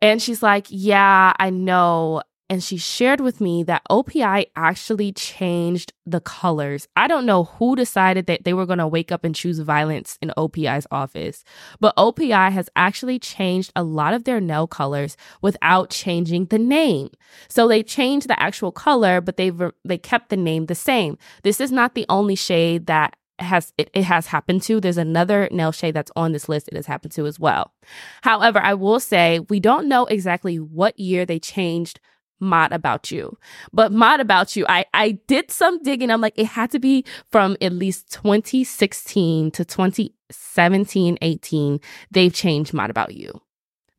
And 0.00 0.22
she's 0.22 0.42
like, 0.42 0.66
yeah, 0.70 1.34
I 1.38 1.50
know 1.50 2.22
and 2.54 2.62
she 2.62 2.76
shared 2.76 3.20
with 3.20 3.40
me 3.40 3.64
that 3.64 3.82
OPI 3.90 4.46
actually 4.54 5.10
changed 5.10 5.92
the 6.06 6.20
colors. 6.20 6.86
I 6.94 7.08
don't 7.08 7.26
know 7.26 7.42
who 7.42 7.74
decided 7.74 8.26
that 8.26 8.44
they 8.44 8.54
were 8.54 8.64
going 8.64 8.78
to 8.78 8.86
wake 8.86 9.10
up 9.10 9.24
and 9.24 9.34
choose 9.34 9.58
violence 9.58 10.16
in 10.22 10.32
OPI's 10.36 10.86
office, 10.92 11.42
but 11.80 11.96
OPI 11.96 12.52
has 12.52 12.70
actually 12.76 13.18
changed 13.18 13.72
a 13.74 13.82
lot 13.82 14.14
of 14.14 14.22
their 14.22 14.40
nail 14.40 14.68
colors 14.68 15.16
without 15.42 15.90
changing 15.90 16.44
the 16.44 16.58
name. 16.60 17.10
So 17.48 17.66
they 17.66 17.82
changed 17.82 18.28
the 18.28 18.40
actual 18.40 18.70
color, 18.70 19.20
but 19.20 19.36
they 19.36 19.50
they 19.84 19.98
kept 19.98 20.28
the 20.28 20.36
name 20.36 20.66
the 20.66 20.76
same. 20.76 21.18
This 21.42 21.60
is 21.60 21.72
not 21.72 21.96
the 21.96 22.06
only 22.08 22.36
shade 22.36 22.86
that 22.86 23.16
has 23.40 23.72
it, 23.76 23.90
it 23.94 24.04
has 24.04 24.28
happened 24.28 24.62
to 24.62 24.80
there's 24.80 24.96
another 24.96 25.48
nail 25.50 25.72
shade 25.72 25.92
that's 25.92 26.12
on 26.14 26.30
this 26.30 26.48
list 26.48 26.68
it 26.68 26.76
has 26.76 26.86
happened 26.86 27.10
to 27.10 27.26
as 27.26 27.40
well 27.40 27.74
however 28.22 28.60
i 28.60 28.72
will 28.72 29.00
say 29.00 29.40
we 29.48 29.58
don't 29.58 29.88
know 29.88 30.06
exactly 30.06 30.60
what 30.60 30.96
year 31.00 31.26
they 31.26 31.40
changed 31.40 31.98
mod 32.40 32.72
about 32.72 33.10
you. 33.10 33.36
But 33.72 33.92
mod 33.92 34.20
about 34.20 34.56
you, 34.56 34.66
I, 34.68 34.84
I 34.94 35.12
did 35.26 35.50
some 35.50 35.82
digging. 35.82 36.10
I'm 36.10 36.20
like, 36.20 36.34
it 36.36 36.46
had 36.46 36.70
to 36.72 36.78
be 36.78 37.04
from 37.30 37.56
at 37.60 37.72
least 37.72 38.12
2016 38.12 39.50
to 39.52 39.64
2017, 39.64 41.18
18. 41.20 41.80
They've 42.10 42.34
changed 42.34 42.74
mod 42.74 42.90
about 42.90 43.14
you. 43.14 43.40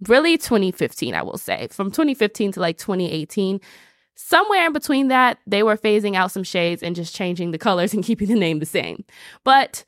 Really 0.08 0.38
2015, 0.38 1.14
I 1.14 1.22
will 1.22 1.38
say. 1.38 1.68
From 1.72 1.90
2015 1.90 2.54
to 2.54 2.60
like 2.60 2.78
2018, 2.78 3.62
somewhere 4.16 4.66
in 4.66 4.74
between 4.74 5.08
that, 5.08 5.40
they 5.48 5.64
were 5.64 5.78
phasing 5.78 6.16
out 6.16 6.32
some 6.32 6.44
shades 6.44 6.84
and 6.84 6.96
just 6.96 7.16
changing 7.16 7.52
the 7.52 7.58
colors 7.58 7.94
and 7.94 8.04
keeping 8.06 8.28
the 8.28 8.36
name 8.36 8.60
the 8.60 8.66
same. 8.66 9.06
But 9.44 9.86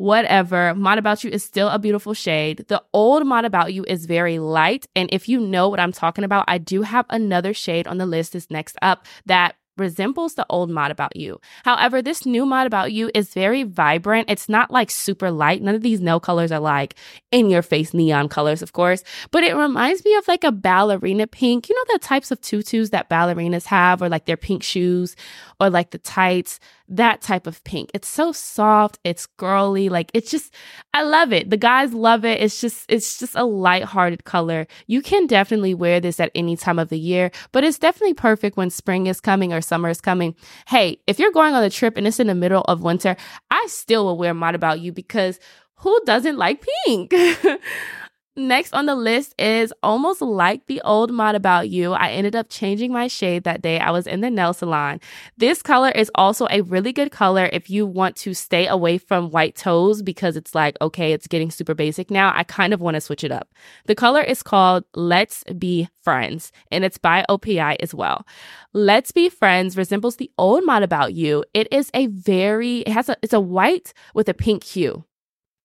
whatever. 0.00 0.74
Mod 0.74 0.96
About 0.96 1.22
You 1.22 1.30
is 1.30 1.44
still 1.44 1.68
a 1.68 1.78
beautiful 1.78 2.14
shade. 2.14 2.64
The 2.68 2.82
old 2.94 3.26
Mod 3.26 3.44
About 3.44 3.74
You 3.74 3.84
is 3.86 4.06
very 4.06 4.38
light. 4.38 4.86
And 4.96 5.10
if 5.12 5.28
you 5.28 5.38
know 5.38 5.68
what 5.68 5.78
I'm 5.78 5.92
talking 5.92 6.24
about, 6.24 6.46
I 6.48 6.56
do 6.56 6.80
have 6.80 7.04
another 7.10 7.52
shade 7.52 7.86
on 7.86 7.98
the 7.98 8.06
list 8.06 8.34
is 8.34 8.50
next 8.50 8.76
up 8.80 9.04
that 9.26 9.56
resembles 9.76 10.34
the 10.34 10.46
old 10.50 10.70
mod 10.70 10.90
about 10.90 11.16
you. 11.16 11.40
However, 11.64 12.02
this 12.02 12.26
new 12.26 12.44
mod 12.44 12.66
about 12.66 12.92
you 12.92 13.10
is 13.14 13.32
very 13.32 13.62
vibrant. 13.62 14.30
It's 14.30 14.48
not 14.48 14.70
like 14.70 14.90
super 14.90 15.30
light. 15.30 15.62
None 15.62 15.74
of 15.74 15.82
these 15.82 16.00
nail 16.00 16.20
colors 16.20 16.52
are 16.52 16.60
like 16.60 16.94
in 17.32 17.48
your 17.48 17.62
face 17.62 17.94
neon 17.94 18.28
colors, 18.28 18.62
of 18.62 18.72
course, 18.72 19.02
but 19.30 19.42
it 19.42 19.56
reminds 19.56 20.04
me 20.04 20.14
of 20.16 20.28
like 20.28 20.44
a 20.44 20.52
ballerina 20.52 21.26
pink. 21.26 21.68
You 21.68 21.74
know, 21.74 21.94
the 21.94 21.98
types 21.98 22.30
of 22.30 22.40
tutus 22.40 22.90
that 22.90 23.08
ballerinas 23.08 23.64
have, 23.66 24.02
or 24.02 24.08
like 24.08 24.26
their 24.26 24.36
pink 24.36 24.62
shoes, 24.62 25.16
or 25.58 25.70
like 25.70 25.90
the 25.90 25.98
tights 25.98 26.60
that 26.90 27.22
type 27.22 27.46
of 27.46 27.62
pink. 27.64 27.90
It's 27.94 28.08
so 28.08 28.32
soft, 28.32 28.98
it's 29.04 29.26
girly, 29.26 29.88
like 29.88 30.10
it's 30.12 30.30
just 30.30 30.52
I 30.92 31.02
love 31.02 31.32
it. 31.32 31.48
The 31.48 31.56
guys 31.56 31.94
love 31.94 32.24
it. 32.24 32.40
It's 32.40 32.60
just 32.60 32.84
it's 32.88 33.18
just 33.18 33.34
a 33.36 33.44
light-hearted 33.44 34.24
color. 34.24 34.66
You 34.86 35.00
can 35.00 35.26
definitely 35.26 35.72
wear 35.72 36.00
this 36.00 36.20
at 36.20 36.32
any 36.34 36.56
time 36.56 36.78
of 36.78 36.88
the 36.88 36.98
year, 36.98 37.30
but 37.52 37.64
it's 37.64 37.78
definitely 37.78 38.14
perfect 38.14 38.56
when 38.56 38.70
spring 38.70 39.06
is 39.06 39.20
coming 39.20 39.52
or 39.52 39.60
summer 39.60 39.88
is 39.88 40.00
coming. 40.00 40.34
Hey, 40.66 41.00
if 41.06 41.18
you're 41.18 41.32
going 41.32 41.54
on 41.54 41.62
a 41.62 41.70
trip 41.70 41.96
and 41.96 42.06
it's 42.06 42.20
in 42.20 42.26
the 42.26 42.34
middle 42.34 42.62
of 42.62 42.82
winter, 42.82 43.16
I 43.50 43.64
still 43.68 44.04
will 44.04 44.18
wear 44.18 44.34
Mod 44.34 44.54
About 44.54 44.80
You 44.80 44.92
because 44.92 45.38
who 45.76 45.98
doesn't 46.04 46.36
like 46.36 46.66
pink? 46.84 47.14
Next 48.36 48.72
on 48.72 48.86
the 48.86 48.94
list 48.94 49.34
is 49.40 49.74
almost 49.82 50.22
like 50.22 50.66
the 50.66 50.80
old 50.82 51.10
mod 51.10 51.34
about 51.34 51.68
you. 51.68 51.94
I 51.94 52.10
ended 52.10 52.36
up 52.36 52.46
changing 52.48 52.92
my 52.92 53.08
shade 53.08 53.42
that 53.42 53.60
day. 53.60 53.80
I 53.80 53.90
was 53.90 54.06
in 54.06 54.20
the 54.20 54.30
nail 54.30 54.52
salon. 54.52 55.00
This 55.36 55.62
color 55.62 55.90
is 55.90 56.12
also 56.14 56.46
a 56.48 56.60
really 56.60 56.92
good 56.92 57.10
color 57.10 57.50
if 57.52 57.68
you 57.68 57.84
want 57.84 58.14
to 58.16 58.32
stay 58.32 58.68
away 58.68 58.98
from 58.98 59.30
white 59.30 59.56
toes 59.56 60.00
because 60.00 60.36
it's 60.36 60.54
like, 60.54 60.76
okay, 60.80 61.12
it's 61.12 61.26
getting 61.26 61.50
super 61.50 61.74
basic 61.74 62.08
now. 62.08 62.32
I 62.32 62.44
kind 62.44 62.72
of 62.72 62.80
want 62.80 62.94
to 62.94 63.00
switch 63.00 63.24
it 63.24 63.32
up. 63.32 63.52
The 63.86 63.96
color 63.96 64.22
is 64.22 64.44
called 64.44 64.84
Let's 64.94 65.42
Be 65.58 65.88
Friends 66.00 66.52
and 66.70 66.84
it's 66.84 66.98
by 66.98 67.26
OPI 67.28 67.78
as 67.80 67.92
well. 67.92 68.24
Let's 68.72 69.10
Be 69.10 69.28
Friends 69.28 69.76
resembles 69.76 70.16
the 70.16 70.30
old 70.38 70.64
mod 70.64 70.84
about 70.84 71.14
you. 71.14 71.44
It 71.52 71.66
is 71.72 71.90
a 71.94 72.06
very, 72.06 72.78
it 72.82 72.92
has 72.92 73.08
a, 73.08 73.16
it's 73.22 73.32
a 73.32 73.40
white 73.40 73.92
with 74.14 74.28
a 74.28 74.34
pink 74.34 74.62
hue 74.62 75.04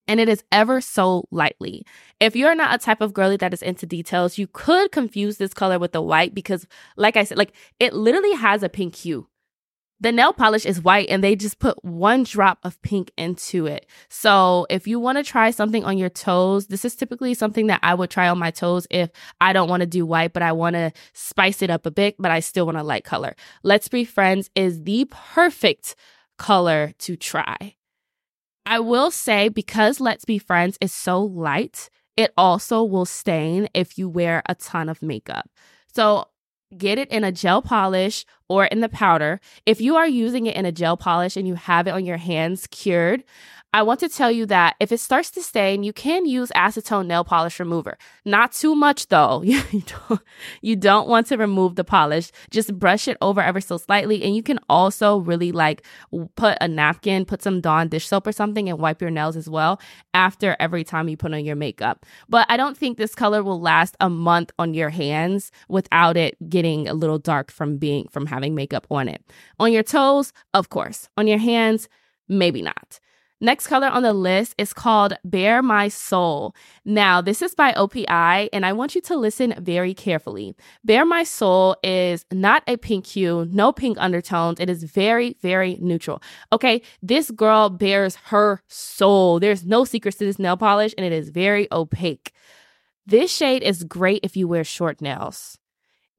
and 0.07 0.19
it 0.19 0.29
is 0.29 0.43
ever 0.51 0.81
so 0.81 1.25
lightly. 1.31 1.85
If 2.19 2.35
you're 2.35 2.55
not 2.55 2.75
a 2.75 2.77
type 2.77 3.01
of 3.01 3.13
girly 3.13 3.37
that 3.37 3.53
is 3.53 3.61
into 3.61 3.85
details, 3.85 4.37
you 4.37 4.47
could 4.47 4.91
confuse 4.91 5.37
this 5.37 5.53
color 5.53 5.79
with 5.79 5.91
the 5.91 6.01
white 6.01 6.33
because, 6.33 6.67
like 6.97 7.17
I 7.17 7.23
said, 7.23 7.37
like 7.37 7.53
it 7.79 7.93
literally 7.93 8.33
has 8.33 8.63
a 8.63 8.69
pink 8.69 8.95
hue. 8.95 9.27
The 10.01 10.11
nail 10.11 10.33
polish 10.33 10.65
is 10.65 10.81
white 10.81 11.07
and 11.09 11.23
they 11.23 11.37
just 11.37 11.57
put 11.59 11.83
one 11.83 12.23
drop 12.23 12.59
of 12.63 12.81
pink 12.81 13.11
into 13.17 13.65
it. 13.65 13.85
So, 14.09 14.67
if 14.69 14.87
you 14.87 14.99
want 14.99 15.17
to 15.17 15.23
try 15.23 15.51
something 15.51 15.85
on 15.85 15.97
your 15.97 16.09
toes, 16.09 16.67
this 16.67 16.83
is 16.83 16.95
typically 16.95 17.33
something 17.33 17.67
that 17.67 17.79
I 17.81 17.93
would 17.93 18.09
try 18.09 18.27
on 18.27 18.37
my 18.37 18.51
toes 18.51 18.87
if 18.91 19.09
I 19.39 19.53
don't 19.53 19.69
want 19.69 19.81
to 19.81 19.87
do 19.87 20.05
white, 20.05 20.33
but 20.33 20.43
I 20.43 20.51
want 20.51 20.75
to 20.75 20.91
spice 21.13 21.61
it 21.61 21.69
up 21.69 21.85
a 21.85 21.91
bit, 21.91 22.15
but 22.19 22.29
I 22.29 22.41
still 22.41 22.65
want 22.65 22.77
a 22.77 22.83
light 22.83 23.05
color. 23.05 23.35
Let's 23.63 23.87
Be 23.87 24.03
Friends 24.03 24.49
is 24.53 24.83
the 24.83 25.07
perfect 25.09 25.95
color 26.37 26.91
to 26.99 27.15
try. 27.15 27.74
I 28.65 28.79
will 28.79 29.11
say 29.11 29.49
because 29.49 29.99
Let's 29.99 30.25
Be 30.25 30.39
Friends 30.39 30.77
is 30.81 30.91
so 30.91 31.21
light, 31.21 31.89
it 32.17 32.33
also 32.37 32.83
will 32.83 33.05
stain 33.05 33.67
if 33.73 33.97
you 33.97 34.09
wear 34.09 34.41
a 34.47 34.55
ton 34.55 34.89
of 34.89 35.01
makeup. 35.01 35.49
So 35.93 36.29
get 36.75 36.97
it 36.97 37.09
in 37.11 37.23
a 37.23 37.31
gel 37.31 37.61
polish 37.61 38.25
or 38.49 38.65
in 38.65 38.81
the 38.81 38.89
powder. 38.89 39.39
If 39.65 39.81
you 39.81 39.95
are 39.95 40.07
using 40.07 40.45
it 40.45 40.55
in 40.55 40.65
a 40.65 40.71
gel 40.71 40.97
polish 40.97 41.37
and 41.37 41.47
you 41.47 41.55
have 41.55 41.87
it 41.87 41.91
on 41.91 42.05
your 42.05 42.17
hands 42.17 42.67
cured, 42.67 43.23
I 43.75 43.81
want 43.81 43.99
to 43.99 44.07
tell 44.07 44.31
you 44.31 44.45
that 44.45 44.77
if 44.79 44.93
it 44.93 45.01
starts 45.01 45.29
to 45.31 45.43
stain, 45.43 45.83
you 45.83 45.91
can 45.91 46.25
use 46.25 46.49
acetone 46.55 47.07
nail 47.07 47.25
polish 47.25 47.59
remover. 47.59 47.97
Not 48.23 48.53
too 48.53 48.73
much 48.73 49.09
though. 49.09 49.41
you, 49.43 49.61
don't, 49.71 50.21
you 50.61 50.77
don't 50.77 51.09
want 51.09 51.27
to 51.27 51.35
remove 51.35 51.75
the 51.75 51.83
polish. 51.83 52.31
Just 52.49 52.79
brush 52.79 53.09
it 53.09 53.17
over 53.19 53.41
ever 53.41 53.59
so 53.59 53.75
slightly. 53.75 54.23
And 54.23 54.33
you 54.33 54.41
can 54.41 54.59
also 54.69 55.17
really 55.17 55.51
like 55.51 55.83
put 56.37 56.57
a 56.61 56.69
napkin, 56.69 57.25
put 57.25 57.43
some 57.43 57.59
Dawn 57.59 57.89
dish 57.89 58.07
soap 58.07 58.27
or 58.27 58.31
something 58.31 58.69
and 58.69 58.79
wipe 58.79 59.01
your 59.01 59.11
nails 59.11 59.35
as 59.35 59.49
well 59.49 59.81
after 60.13 60.55
every 60.57 60.85
time 60.85 61.09
you 61.09 61.17
put 61.17 61.33
on 61.33 61.43
your 61.43 61.57
makeup. 61.57 62.05
But 62.29 62.45
I 62.49 62.55
don't 62.55 62.77
think 62.77 62.97
this 62.97 63.13
color 63.13 63.43
will 63.43 63.59
last 63.59 63.97
a 63.99 64.09
month 64.09 64.51
on 64.57 64.73
your 64.73 64.89
hands 64.89 65.51
without 65.67 66.15
it 66.15 66.37
getting 66.49 66.87
a 66.87 66.93
little 66.93 67.19
dark 67.19 67.51
from 67.51 67.75
being 67.75 68.07
from 68.07 68.27
having 68.35 68.55
makeup 68.55 68.85
on 68.91 69.07
it. 69.07 69.21
On 69.59 69.71
your 69.71 69.83
toes, 69.83 70.33
of 70.53 70.69
course. 70.69 71.09
On 71.17 71.25
your 71.25 71.39
hands, 71.39 71.87
maybe 72.27 72.61
not. 72.61 72.99
Next 73.41 73.67
color 73.67 73.87
on 73.87 74.03
the 74.03 74.13
list 74.13 74.55
is 74.57 74.73
called 74.73 75.13
Bare 75.25 75.61
My 75.61 75.89
Soul. 75.89 76.55
Now, 76.85 77.19
this 77.19 77.41
is 77.41 77.53
by 77.53 77.73
OPI, 77.73 78.47
and 78.53 78.65
I 78.65 78.71
want 78.71 78.95
you 78.95 79.01
to 79.01 79.15
listen 79.17 79.53
very 79.59 79.93
carefully. 79.93 80.55
Bare 80.85 81.05
My 81.05 81.23
Soul 81.23 81.75
is 81.83 82.25
not 82.31 82.63
a 82.65 82.77
pink 82.77 83.05
hue, 83.05 83.45
no 83.51 83.73
pink 83.73 83.97
undertones. 83.99 84.59
It 84.61 84.69
is 84.69 84.83
very, 84.83 85.35
very 85.41 85.77
neutral. 85.81 86.23
Okay, 86.53 86.81
this 87.01 87.29
girl 87.29 87.69
bears 87.69 88.15
her 88.31 88.61
soul. 88.69 89.41
There's 89.41 89.65
no 89.65 89.83
secrets 89.83 90.17
to 90.19 90.25
this 90.25 90.39
nail 90.39 90.55
polish, 90.55 90.93
and 90.97 91.05
it 91.05 91.11
is 91.11 91.29
very 91.29 91.67
opaque. 91.73 92.31
This 93.05 93.35
shade 93.35 93.63
is 93.63 93.83
great 93.83 94.21
if 94.23 94.37
you 94.37 94.47
wear 94.47 94.63
short 94.63 95.01
nails. 95.01 95.59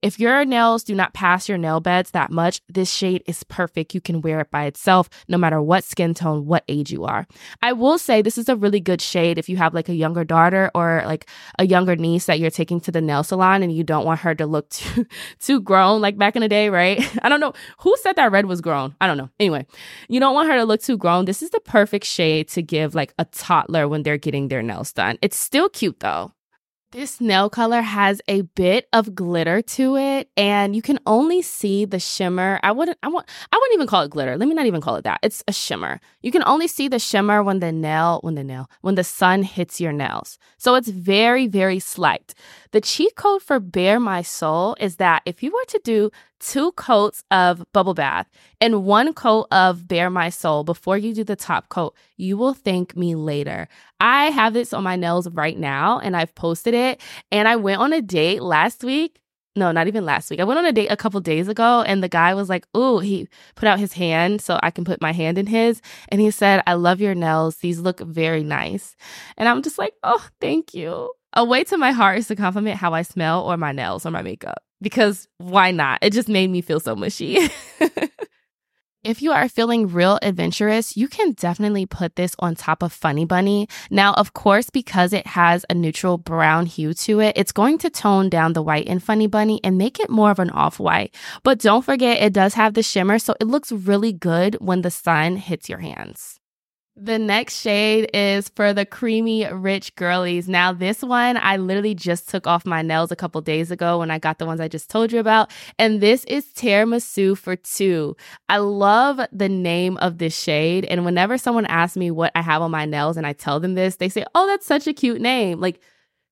If 0.07 0.21
your 0.21 0.45
nails 0.45 0.85
do 0.85 0.95
not 0.95 1.15
pass 1.15 1.49
your 1.49 1.59
nail 1.59 1.81
beds 1.81 2.13
that 2.13 2.31
much, 2.31 2.61
this 2.69 2.89
shade 2.89 3.25
is 3.27 3.43
perfect. 3.43 3.93
You 3.93 4.01
can 4.01 4.21
wear 4.21 4.39
it 4.39 4.53
by 4.53 4.67
itself, 4.67 5.11
no 5.27 5.37
matter 5.37 5.61
what 5.61 5.83
skin 5.83 6.15
tone, 6.15 6.47
what 6.47 6.63
age 6.69 6.93
you 6.93 7.03
are. 7.03 7.27
I 7.61 7.73
will 7.73 7.99
say 7.99 8.23
this 8.23 8.39
is 8.39 8.49
a 8.49 8.55
really 8.55 8.79
good 8.79 9.01
shade 9.01 9.37
if 9.37 9.49
you 9.49 9.57
have 9.57 9.75
like 9.75 9.89
a 9.89 9.97
younger 9.97 10.23
daughter 10.23 10.71
or 10.77 11.03
like 11.07 11.29
a 11.59 11.67
younger 11.67 11.97
niece 11.97 12.27
that 12.27 12.39
you're 12.39 12.53
taking 12.53 12.79
to 12.83 12.93
the 12.93 13.01
nail 13.01 13.25
salon 13.25 13.65
and 13.65 13.73
you 13.73 13.83
don't 13.83 14.05
want 14.05 14.21
her 14.21 14.33
to 14.37 14.47
look 14.47 14.69
too, 14.71 15.07
too 15.41 15.61
grown 15.61 16.01
like 16.01 16.17
back 16.17 16.37
in 16.37 16.43
the 16.43 16.49
day, 16.49 16.71
right? 16.71 17.03
I 17.23 17.29
don't 17.29 17.41
know 17.41 17.55
who 17.81 17.97
said 18.01 18.15
that 18.15 18.31
red 18.31 18.47
was 18.47 18.61
grown. 18.61 18.95
I 19.01 19.09
don't 19.09 19.19
know. 19.19 19.31
Anyway, 19.41 19.67
you 20.09 20.21
don't 20.21 20.35
want 20.35 20.49
her 20.49 20.55
to 20.55 20.65
look 20.65 20.83
too 20.83 20.97
grown. 20.97 21.25
This 21.25 21.43
is 21.43 21.51
the 21.51 21.59
perfect 21.59 22.07
shade 22.07 22.47
to 22.51 22.63
give 22.63 22.95
like 22.95 23.13
a 23.19 23.25
toddler 23.25 23.89
when 23.89 24.05
they're 24.05 24.19
getting 24.19 24.47
their 24.47 24.63
nails 24.63 24.93
done. 24.93 25.19
It's 25.21 25.37
still 25.37 25.69
cute 25.69 25.99
though. 25.99 26.31
This 26.93 27.21
nail 27.21 27.51
color 27.51 27.81
has 27.83 28.23
a 28.29 28.43
bit 28.43 28.87
of 28.93 29.13
glitter 29.13 29.61
to 29.61 29.97
it, 29.97 30.31
and 30.37 30.77
you 30.77 30.83
can 30.83 31.01
only 31.05 31.43
see 31.43 31.85
the 31.85 31.99
shimmer. 31.99 32.61
I 32.63 32.71
wouldn't, 32.71 32.97
I 33.03 33.09
want, 33.09 33.29
I 33.51 33.57
wouldn't 33.57 33.75
even 33.75 33.89
call 33.89 34.03
it 34.03 34.13
glitter. 34.13 34.37
Let 34.37 34.49
me 34.49 34.55
not 34.55 34.67
even 34.67 34.81
call 34.81 34.95
it 34.95 35.03
that. 35.03 35.19
It's 35.25 35.43
a 35.49 35.53
shimmer. 35.53 35.99
You 36.23 36.31
can 36.31 36.45
only 36.47 36.69
see 36.69 36.87
the 36.87 37.01
shimmer 37.01 37.43
when 37.43 37.59
the 37.59 37.73
nail, 37.73 38.21
when 38.23 38.37
the 38.37 38.45
nail, 38.45 38.71
when 38.83 38.95
the 38.95 39.03
sun 39.03 39.43
hits 39.43 39.81
your 39.81 39.93
nails. 39.93 40.39
So 40.59 40.77
it's 40.77 40.89
very, 40.89 41.49
very 41.49 41.81
slight. 41.81 42.35
The 42.77 42.83
cheat 42.83 43.17
code 43.17 43.41
for 43.41 43.59
Bare 43.59 43.99
My 43.99 44.21
Soul 44.21 44.77
is 44.79 44.97
that 44.97 45.23
if 45.25 45.43
you 45.43 45.51
were 45.51 45.65
to 45.69 45.81
do 45.83 46.11
two 46.41 46.73
coats 46.73 47.25
of 47.31 47.65
bubble 47.73 47.95
bath 47.95 48.29
and 48.61 48.85
one 48.85 49.15
coat 49.15 49.47
of 49.51 49.89
Bare 49.89 50.11
My 50.11 50.29
Soul 50.29 50.63
before 50.63 50.99
you 50.99 51.15
do 51.15 51.25
the 51.25 51.37
top 51.37 51.71
coat, 51.71 51.95
you 52.19 52.37
will 52.37 52.53
thank 52.53 52.95
me 52.95 53.15
later. 53.15 53.67
I 53.99 54.27
have 54.27 54.53
this 54.53 54.75
on 54.75 54.85
my 54.85 54.95
nails 54.95 55.27
right 55.31 55.59
now 55.59 56.01
and 56.01 56.15
I've 56.15 56.35
posted 56.35 56.75
it. 56.75 57.01
And 57.33 57.49
I 57.49 57.57
went 57.57 57.81
on 57.81 57.95
a 57.95 58.03
date 58.03 58.43
last 58.43 58.85
week 58.85 59.23
no, 59.59 59.73
not 59.73 59.87
even 59.87 60.05
last 60.05 60.29
week. 60.29 60.39
I 60.39 60.45
went 60.45 60.59
on 60.59 60.67
a 60.67 60.73
date 60.73 60.89
a 60.89 60.99
couple 60.99 61.19
days 61.21 61.49
ago 61.49 61.83
and 61.87 62.03
the 62.03 62.11
guy 62.11 62.35
was 62.35 62.51
like, 62.51 62.67
"Ooh, 62.77 62.99
he 62.99 63.27
put 63.55 63.67
out 63.67 63.79
his 63.79 63.95
hand 63.95 64.43
so 64.43 64.61
I 64.63 64.71
can 64.71 64.85
put 64.85 65.01
my 65.01 65.13
hand 65.13 65.39
in 65.39 65.47
his." 65.47 65.81
And 66.11 66.21
he 66.21 66.31
said, 66.31 66.63
"I 66.67 66.75
love 66.75 67.01
your 67.01 67.15
nails. 67.15 67.57
These 67.57 67.81
look 67.81 68.01
very 68.01 68.45
nice." 68.45 68.95
And 69.39 69.49
I'm 69.49 69.63
just 69.63 69.79
like, 69.79 69.95
"Oh, 70.03 70.29
thank 70.43 70.75
you." 70.75 71.11
A 71.37 71.45
way 71.45 71.65
to 71.65 71.77
my 71.77 71.93
heart 71.93 72.19
is 72.19 72.29
to 72.29 72.37
compliment 72.37 72.79
how 72.79 72.95
I 72.95 73.03
smell 73.03 73.43
or 73.43 73.57
my 73.57 73.71
nails 73.71 74.07
or 74.07 74.11
my 74.11 74.23
makeup 74.23 74.63
because 74.81 75.29
why 75.39 75.71
not? 75.71 75.99
It 76.03 76.13
just 76.13 76.29
made 76.29 76.51
me 76.51 76.61
feel 76.61 76.81
so 76.81 76.97
mushy. 76.97 77.49
If 79.07 79.23
you 79.23 79.31
are 79.31 79.49
feeling 79.49 79.87
real 79.87 80.19
adventurous, 80.21 80.97
you 80.97 81.07
can 81.07 81.31
definitely 81.31 81.87
put 81.87 82.17
this 82.17 82.35
on 82.41 82.57
top 82.57 82.83
of 82.83 82.93
Funny 82.93 83.25
Bunny. 83.25 83.69
Now, 83.89 84.15
of 84.15 84.33
course, 84.33 84.69
because 84.69 85.13
it 85.13 85.29
has 85.29 85.65
a 85.71 85.75
neutral 85.75 86.19
brown 86.19 86.67
hue 86.67 86.93
to 86.93 87.21
it, 87.21 87.39
it's 87.39 87.53
going 87.53 87.79
to 87.79 87.89
tone 87.89 88.29
down 88.29 88.55
the 88.55 88.65
white 88.65 88.87
in 88.87 88.99
Funny 88.99 89.29
Bunny 89.29 89.61
and 89.63 89.79
make 89.79 90.01
it 90.01 90.11
more 90.11 90.33
of 90.33 90.41
an 90.41 90.51
off 90.51 90.81
white. 90.81 91.15
But 91.45 91.61
don't 91.61 91.85
forget, 91.85 92.21
it 92.21 92.33
does 92.33 92.55
have 92.55 92.75
the 92.75 92.83
shimmer, 92.83 93.21
so 93.21 93.37
it 93.39 93.47
looks 93.47 93.71
really 93.71 94.13
good 94.13 94.57
when 94.57 94.83
the 94.83 94.91
sun 94.91 95.37
hits 95.37 95.69
your 95.69 95.79
hands. 95.79 96.41
The 96.99 97.19
next 97.19 97.61
shade 97.61 98.09
is 98.15 98.49
for 98.49 98.73
the 98.73 98.87
creamy, 98.87 99.47
rich 99.53 99.95
girlies. 99.97 100.49
Now, 100.49 100.73
this 100.73 101.03
one 101.03 101.37
I 101.37 101.59
literally 101.59 101.95
just 101.95 102.27
took 102.31 102.47
off 102.47 102.65
my 102.65 102.81
nails 102.81 103.13
a 103.13 103.17
couple 103.17 103.39
days 103.43 103.71
ago 103.71 103.99
when 103.99 104.11
I 104.11 104.19
got 104.19 104.39
the 104.39 104.47
ones 104.47 104.61
I 104.61 104.69
just 104.69 104.89
told 104.89 105.13
you 105.13 105.19
about. 105.19 105.51
And 105.79 106.01
this 106.01 106.25
is 106.25 106.47
Tiramisu 106.47 107.37
for 107.37 107.55
two. 107.55 108.17
I 108.49 108.57
love 108.57 109.21
the 109.31 109.49
name 109.49 109.99
of 109.99 110.17
this 110.17 110.41
shade. 110.41 110.87
And 110.87 111.05
whenever 111.05 111.37
someone 111.37 111.67
asks 111.67 111.99
me 111.99 112.11
what 112.11 112.33
I 112.35 112.41
have 112.41 112.63
on 112.63 112.71
my 112.71 112.87
nails 112.87 113.19
and 113.19 113.27
I 113.27 113.35
tell 113.35 113.61
them 113.61 113.75
this, 113.75 113.97
they 113.97 114.09
say, 114.09 114.25
Oh, 114.35 114.47
that's 114.47 114.65
such 114.65 114.87
a 114.87 114.95
cute 114.95 115.21
name. 115.21 115.61
Like, 115.61 115.81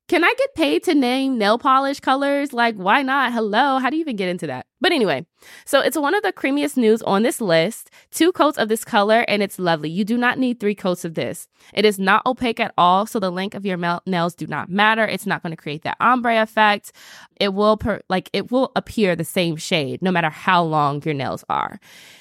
can 0.06 0.22
I 0.22 0.34
get 0.36 0.54
paid 0.54 0.82
to 0.84 0.94
name 0.94 1.38
nail 1.38 1.58
polish 1.58 1.98
colors? 1.98 2.52
Like, 2.52 2.76
why 2.76 3.02
not? 3.02 3.32
Hello, 3.32 3.78
how 3.78 3.88
do 3.88 3.96
you 3.96 4.00
even 4.00 4.16
get 4.16 4.28
into 4.28 4.46
that? 4.48 4.66
But 4.78 4.92
anyway, 4.92 5.24
so 5.64 5.80
it's 5.80 5.96
one 5.96 6.14
of 6.14 6.22
the 6.22 6.32
creamiest 6.32 6.76
nudes 6.76 7.00
on 7.02 7.22
this 7.22 7.40
list. 7.40 7.90
Two 8.10 8.30
coats 8.30 8.58
of 8.58 8.68
this 8.68 8.84
color, 8.84 9.24
and 9.28 9.42
it's 9.42 9.58
lovely. 9.58 9.88
You 9.88 10.04
do 10.04 10.18
not 10.18 10.38
need 10.38 10.60
three 10.60 10.74
coats 10.74 11.06
of 11.06 11.14
this. 11.14 11.48
It 11.72 11.86
is 11.86 11.98
not 11.98 12.26
opaque 12.26 12.60
at 12.60 12.74
all, 12.76 13.06
so 13.06 13.18
the 13.18 13.32
length 13.32 13.54
of 13.54 13.64
your 13.64 13.78
nails 14.04 14.34
do 14.34 14.46
not 14.46 14.68
matter. 14.68 15.06
It's 15.06 15.24
not 15.24 15.42
going 15.42 15.56
to 15.56 15.62
create 15.62 15.84
that 15.84 15.96
ombre 16.00 16.42
effect. 16.42 16.92
It 17.40 17.54
will 17.54 17.78
per- 17.78 18.02
like 18.10 18.28
it 18.34 18.50
will 18.52 18.72
appear 18.76 19.16
the 19.16 19.24
same 19.24 19.56
shade 19.56 20.02
no 20.02 20.10
matter 20.10 20.28
how 20.30 20.62
long 20.62 21.02
your 21.02 21.14
nails 21.14 21.44
are. 21.48 21.80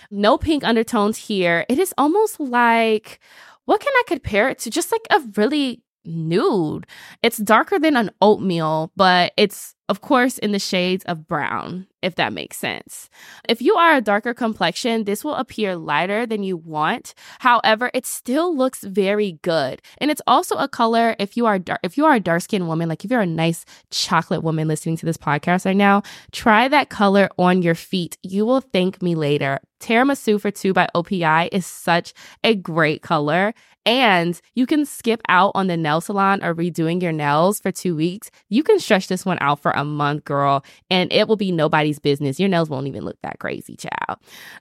No 0.10 0.38
pink 0.38 0.64
undertones 0.64 1.18
here. 1.18 1.66
It 1.68 1.80
is 1.80 1.94
almost 1.98 2.40
like 2.40 3.20
what 3.66 3.80
can 3.80 3.94
I 3.94 4.04
compare 4.08 4.50
it 4.50 4.60
to? 4.60 4.70
Just 4.70 4.92
like 4.92 5.06
a 5.10 5.22
really 5.36 5.83
nude. 6.06 6.88
It's 7.22 7.38
darker 7.38 7.80
than 7.80 7.96
an 7.96 8.12
oatmeal, 8.22 8.92
but 8.96 9.34
it's 9.38 9.76
of 9.90 10.02
course 10.02 10.38
in 10.38 10.54
the 10.54 10.60
shades 10.60 11.04
of 11.06 11.28
brown, 11.28 11.86
if 12.02 12.16
that 12.16 12.32
makes 12.32 12.58
sense. 12.58 13.10
If 13.50 13.62
you 13.62 13.76
are 13.76 13.96
a 13.96 14.02
darker 14.02 14.34
complexion, 14.34 15.04
this 15.04 15.24
will 15.24 15.36
appear 15.36 15.76
lighter 15.76 16.26
than 16.26 16.42
you 16.42 16.56
want. 16.56 17.14
However, 17.40 17.92
it 17.94 18.06
still 18.06 18.56
looks 18.56 18.84
very 18.84 19.40
good. 19.42 19.82
And 19.98 20.10
it's 20.10 20.22
also 20.26 20.56
a 20.56 20.70
color 20.70 21.16
if 21.20 21.36
you 21.36 21.46
are 21.46 21.60
dark, 21.60 21.82
if 21.84 21.98
you 21.98 22.06
are 22.06 22.16
a 22.16 22.20
dark-skinned 22.20 22.68
woman, 22.68 22.88
like 22.88 23.04
if 23.04 23.12
you're 23.12 23.22
a 23.22 23.26
nice 23.26 23.66
chocolate 23.92 24.42
woman 24.42 24.68
listening 24.68 24.98
to 24.98 25.06
this 25.06 25.18
podcast 25.18 25.66
right 25.66 25.76
now, 25.76 26.02
try 26.32 26.68
that 26.70 26.90
color 26.90 27.30
on 27.38 27.62
your 27.62 27.76
feet. 27.76 28.18
You 28.24 28.46
will 28.46 28.62
thank 28.62 29.02
me 29.02 29.16
later. 29.16 29.60
Tiramisu 29.82 30.40
for 30.40 30.50
2 30.50 30.74
by 30.74 30.88
OPI 30.96 31.50
is 31.52 31.66
such 31.66 32.14
a 32.42 32.56
great 32.56 33.02
color 33.02 33.54
and 33.86 34.40
you 34.56 34.66
can 34.66 34.86
skip 34.86 35.22
out 35.28 35.52
on 35.56 35.68
the 35.68 35.78
nail 35.78 36.02
salon 36.02 36.44
or 36.44 36.56
redoing 36.56 37.02
your 37.02 37.12
nails 37.12 37.60
for 37.60 37.72
two 37.72 37.96
weeks. 37.96 38.32
You 38.50 38.64
can 38.64 38.80
stretch 38.80 39.08
this 39.08 39.26
one 39.26 39.38
out 39.42 39.60
for 39.60 39.72
a 39.72 39.84
month, 39.84 40.26
girl, 40.26 40.64
and 40.90 41.12
it 41.12 41.28
will 41.28 41.36
be 41.36 41.52
nobody's 41.52 42.00
business. 42.00 42.40
Your 42.40 42.50
nails 42.50 42.70
won't 42.70 42.88
even 42.88 43.04
look 43.04 43.18
that 43.24 43.40
crazy, 43.40 43.76
child. 43.76 44.20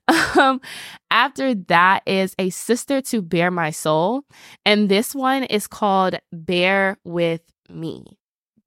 Um, 0.35 0.61
after 1.11 1.55
that 1.55 2.03
is 2.07 2.35
a 2.39 2.49
sister 2.51 3.03
to 3.03 3.21
Bare 3.21 3.51
My 3.51 3.71
Soul. 3.71 4.25
And 4.65 4.89
this 4.89 5.15
one 5.15 5.45
is 5.45 5.67
called 5.67 6.19
Bare 6.33 6.97
With 7.05 7.43
Me. 7.69 8.05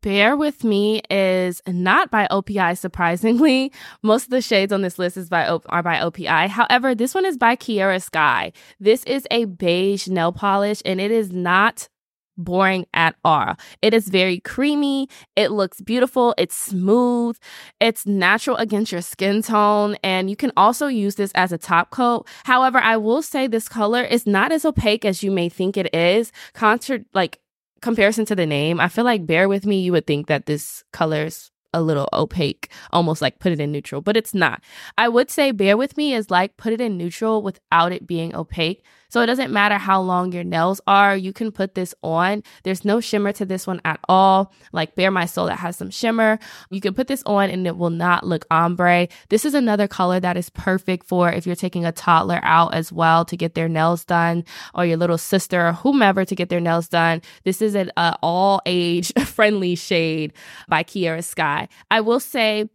Bare 0.05 0.37
With 0.37 0.63
Me 0.63 1.01
is 1.09 1.63
not 1.67 2.11
by 2.11 2.27
OPI, 2.29 2.77
surprisingly. 2.77 3.71
Most 4.03 4.25
of 4.25 4.29
the 4.29 4.39
shades 4.39 4.71
on 4.71 4.83
this 4.83 4.99
list 4.99 5.17
is 5.17 5.29
by 5.29 5.47
are 5.47 5.81
by 5.81 5.95
OPI. 5.95 6.47
However, 6.47 6.93
this 6.93 7.15
one 7.15 7.25
is 7.25 7.39
by 7.39 7.55
Kiara 7.55 7.99
Sky. 7.99 8.51
This 8.79 9.03
is 9.05 9.25
a 9.31 9.45
beige 9.45 10.07
nail 10.07 10.31
polish 10.31 10.79
and 10.85 11.01
it 11.01 11.09
is 11.09 11.31
not 11.31 11.89
boring 12.37 12.85
at 12.93 13.15
all. 13.25 13.55
It 13.81 13.95
is 13.95 14.07
very 14.07 14.41
creamy. 14.41 15.09
It 15.35 15.49
looks 15.49 15.81
beautiful. 15.81 16.35
It's 16.37 16.55
smooth. 16.55 17.39
It's 17.79 18.05
natural 18.05 18.57
against 18.57 18.91
your 18.91 19.01
skin 19.01 19.41
tone. 19.41 19.97
And 20.03 20.29
you 20.29 20.35
can 20.35 20.51
also 20.55 20.85
use 20.85 21.15
this 21.15 21.31
as 21.33 21.51
a 21.51 21.57
top 21.57 21.89
coat. 21.89 22.27
However, 22.43 22.77
I 22.77 22.97
will 22.97 23.23
say 23.23 23.47
this 23.47 23.67
color 23.67 24.03
is 24.03 24.27
not 24.27 24.51
as 24.51 24.65
opaque 24.65 25.03
as 25.03 25.23
you 25.23 25.31
may 25.31 25.49
think 25.49 25.77
it 25.77 25.95
is. 25.95 26.31
Contra- 26.53 27.05
like 27.15 27.39
comparison 27.81 28.25
to 28.25 28.35
the 28.35 28.45
name, 28.45 28.79
I 28.79 28.87
feel 28.87 29.05
like 29.05 29.25
Bare 29.25 29.47
With 29.47 29.65
Me, 29.65 29.79
you 29.79 29.91
would 29.91 30.07
think 30.07 30.27
that 30.27 30.45
this 30.45 30.83
color's 30.91 31.51
a 31.73 31.81
little 31.81 32.07
opaque, 32.13 32.71
almost 32.93 33.21
like 33.21 33.39
put 33.39 33.51
it 33.51 33.59
in 33.59 33.71
neutral, 33.71 34.01
but 34.01 34.15
it's 34.15 34.33
not. 34.33 34.63
I 34.97 35.09
would 35.09 35.29
say 35.29 35.51
Bare 35.51 35.75
With 35.75 35.97
Me 35.97 36.13
is 36.13 36.31
like 36.31 36.55
put 36.55 36.71
it 36.71 36.79
in 36.79 36.97
neutral 36.97 37.41
without 37.41 37.91
it 37.91 38.07
being 38.07 38.33
opaque. 38.33 38.81
So 39.09 39.21
it 39.21 39.27
doesn't 39.27 39.51
matter 39.51 39.77
how 39.77 40.01
long 40.01 40.31
your 40.31 40.43
nails 40.43 40.81
are, 40.87 41.15
you 41.15 41.33
can 41.33 41.51
put 41.51 41.75
this 41.75 41.93
on. 42.03 42.43
There's 42.63 42.85
no 42.85 42.99
shimmer 42.99 43.31
to 43.33 43.45
this 43.45 43.67
one 43.67 43.81
at 43.85 43.99
all. 44.09 44.53
Like 44.71 44.95
Bare 44.95 45.11
My 45.11 45.25
Soul 45.25 45.47
that 45.47 45.59
has 45.59 45.75
some 45.75 45.89
shimmer. 45.89 46.39
You 46.69 46.81
can 46.81 46.93
put 46.93 47.07
this 47.07 47.23
on 47.25 47.49
and 47.49 47.65
it 47.67 47.77
will 47.77 47.89
not 47.89 48.25
look 48.25 48.45
ombre. 48.51 49.07
This 49.29 49.45
is 49.45 49.53
another 49.53 49.87
color 49.87 50.19
that 50.19 50.37
is 50.37 50.49
perfect 50.49 51.05
for 51.05 51.31
if 51.31 51.45
you're 51.45 51.55
taking 51.55 51.85
a 51.85 51.91
toddler 51.91 52.39
out 52.43 52.73
as 52.73 52.91
well 52.91 53.25
to 53.25 53.37
get 53.37 53.55
their 53.55 53.69
nails 53.69 54.03
done 54.05 54.43
or 54.73 54.85
your 54.85 54.97
little 54.97 55.17
sister 55.17 55.67
or 55.67 55.73
whomever 55.73 56.25
to 56.25 56.35
get 56.35 56.49
their 56.49 56.59
nails 56.59 56.87
done. 56.87 57.21
This 57.43 57.61
is 57.61 57.75
an 57.75 57.91
uh, 57.97 58.15
all 58.21 58.61
age 58.65 59.13
friendly 59.25 59.75
shade 59.75 60.33
by 60.67 60.83
Kiara 60.83 61.23
Sky. 61.23 61.67
I 61.91 62.01
will 62.01 62.19
say, 62.19 62.69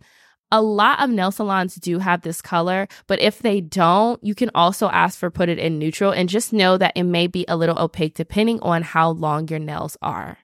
a 0.53 0.63
lot 0.63 1.03
of 1.03 1.11
nail 1.11 1.31
salons 1.31 1.77
do 1.77 1.99
have 1.99 2.23
this 2.23 2.43
color, 2.43 2.89
but 3.07 3.21
if 3.21 3.39
they 3.39 3.61
don't, 3.61 4.23
you 4.23 4.35
can 4.35 4.51
also 4.55 4.89
ask 4.89 5.19
for 5.19 5.31
put 5.31 5.49
it 5.49 5.59
in 5.59 5.79
neutral 5.79 6.13
and 6.13 6.29
just 6.29 6.53
know 6.53 6.77
that 6.77 6.93
it 6.97 7.05
may 7.05 7.27
be 7.27 7.45
a 7.49 7.57
little 7.57 7.79
opaque 7.79 8.15
depending 8.15 8.61
on 8.61 8.83
how 8.83 9.11
long 9.11 9.49
your 9.49 9.59
nails 9.59 9.97
are. 10.03 10.39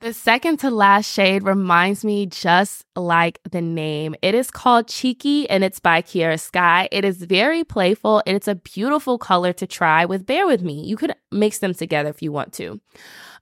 The 0.00 0.12
second 0.12 0.58
to 0.58 0.70
last 0.70 1.10
shade 1.10 1.42
reminds 1.42 2.04
me 2.04 2.26
just 2.26 2.84
like 2.94 3.40
the 3.50 3.62
name. 3.62 4.14
It 4.20 4.34
is 4.34 4.50
called 4.50 4.88
Cheeky 4.88 5.48
and 5.48 5.64
it's 5.64 5.80
by 5.80 6.02
Kiara 6.02 6.38
Sky. 6.38 6.86
It 6.92 7.04
is 7.04 7.16
very 7.16 7.64
playful 7.64 8.22
and 8.26 8.36
it's 8.36 8.46
a 8.46 8.56
beautiful 8.56 9.16
color 9.16 9.54
to 9.54 9.66
try 9.66 10.04
with 10.04 10.26
Bare 10.26 10.46
With 10.46 10.60
Me. 10.60 10.84
You 10.84 10.96
could 10.96 11.14
mix 11.32 11.60
them 11.60 11.72
together 11.72 12.10
if 12.10 12.20
you 12.20 12.30
want 12.30 12.52
to. 12.54 12.78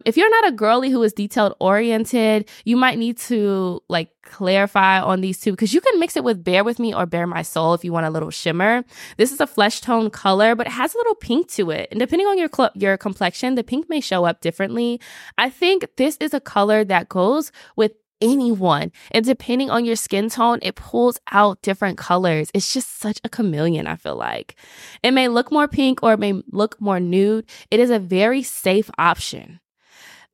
If 0.04 0.16
you're 0.16 0.30
not 0.30 0.48
a 0.48 0.52
girly 0.52 0.90
who 0.90 1.02
is 1.02 1.12
detailed 1.12 1.54
oriented, 1.60 2.48
you 2.64 2.76
might 2.76 2.98
need 2.98 3.18
to 3.18 3.82
like 3.88 4.10
clarify 4.22 5.00
on 5.00 5.20
these 5.20 5.40
two 5.40 5.52
because 5.52 5.72
you 5.72 5.80
can 5.80 6.00
mix 6.00 6.16
it 6.16 6.24
with 6.24 6.44
Bare 6.44 6.64
With 6.64 6.78
Me 6.78 6.94
or 6.94 7.06
Bare 7.06 7.26
My 7.26 7.42
Soul 7.42 7.74
if 7.74 7.84
you 7.84 7.92
want 7.92 8.06
a 8.06 8.10
little 8.10 8.30
shimmer. 8.30 8.84
This 9.16 9.32
is 9.32 9.40
a 9.40 9.46
flesh 9.46 9.80
tone 9.80 10.10
color, 10.10 10.54
but 10.54 10.66
it 10.66 10.72
has 10.72 10.94
a 10.94 10.98
little 10.98 11.14
pink 11.14 11.48
to 11.52 11.70
it. 11.70 11.88
And 11.90 12.00
depending 12.00 12.26
on 12.26 12.38
your 12.38 12.48
cl- 12.54 12.72
your 12.74 12.96
complexion, 12.96 13.54
the 13.54 13.64
pink 13.64 13.88
may 13.88 14.00
show 14.00 14.24
up 14.24 14.40
differently. 14.40 15.00
I 15.38 15.50
think 15.50 15.86
this 15.96 16.16
is 16.20 16.34
a 16.34 16.40
color 16.40 16.84
that 16.84 17.08
goes 17.08 17.52
with 17.76 17.92
anyone. 18.20 18.92
And 19.10 19.24
depending 19.24 19.70
on 19.70 19.84
your 19.84 19.96
skin 19.96 20.30
tone, 20.30 20.58
it 20.62 20.76
pulls 20.76 21.18
out 21.32 21.62
different 21.62 21.98
colors. 21.98 22.50
It's 22.54 22.72
just 22.72 22.98
such 22.98 23.20
a 23.24 23.28
chameleon, 23.28 23.86
I 23.86 23.96
feel 23.96 24.16
like. 24.16 24.56
It 25.02 25.12
may 25.12 25.28
look 25.28 25.52
more 25.52 25.68
pink 25.68 26.02
or 26.02 26.14
it 26.14 26.20
may 26.20 26.42
look 26.50 26.80
more 26.80 27.00
nude. 27.00 27.46
It 27.70 27.80
is 27.80 27.90
a 27.90 27.98
very 27.98 28.42
safe 28.42 28.90
option. 28.98 29.60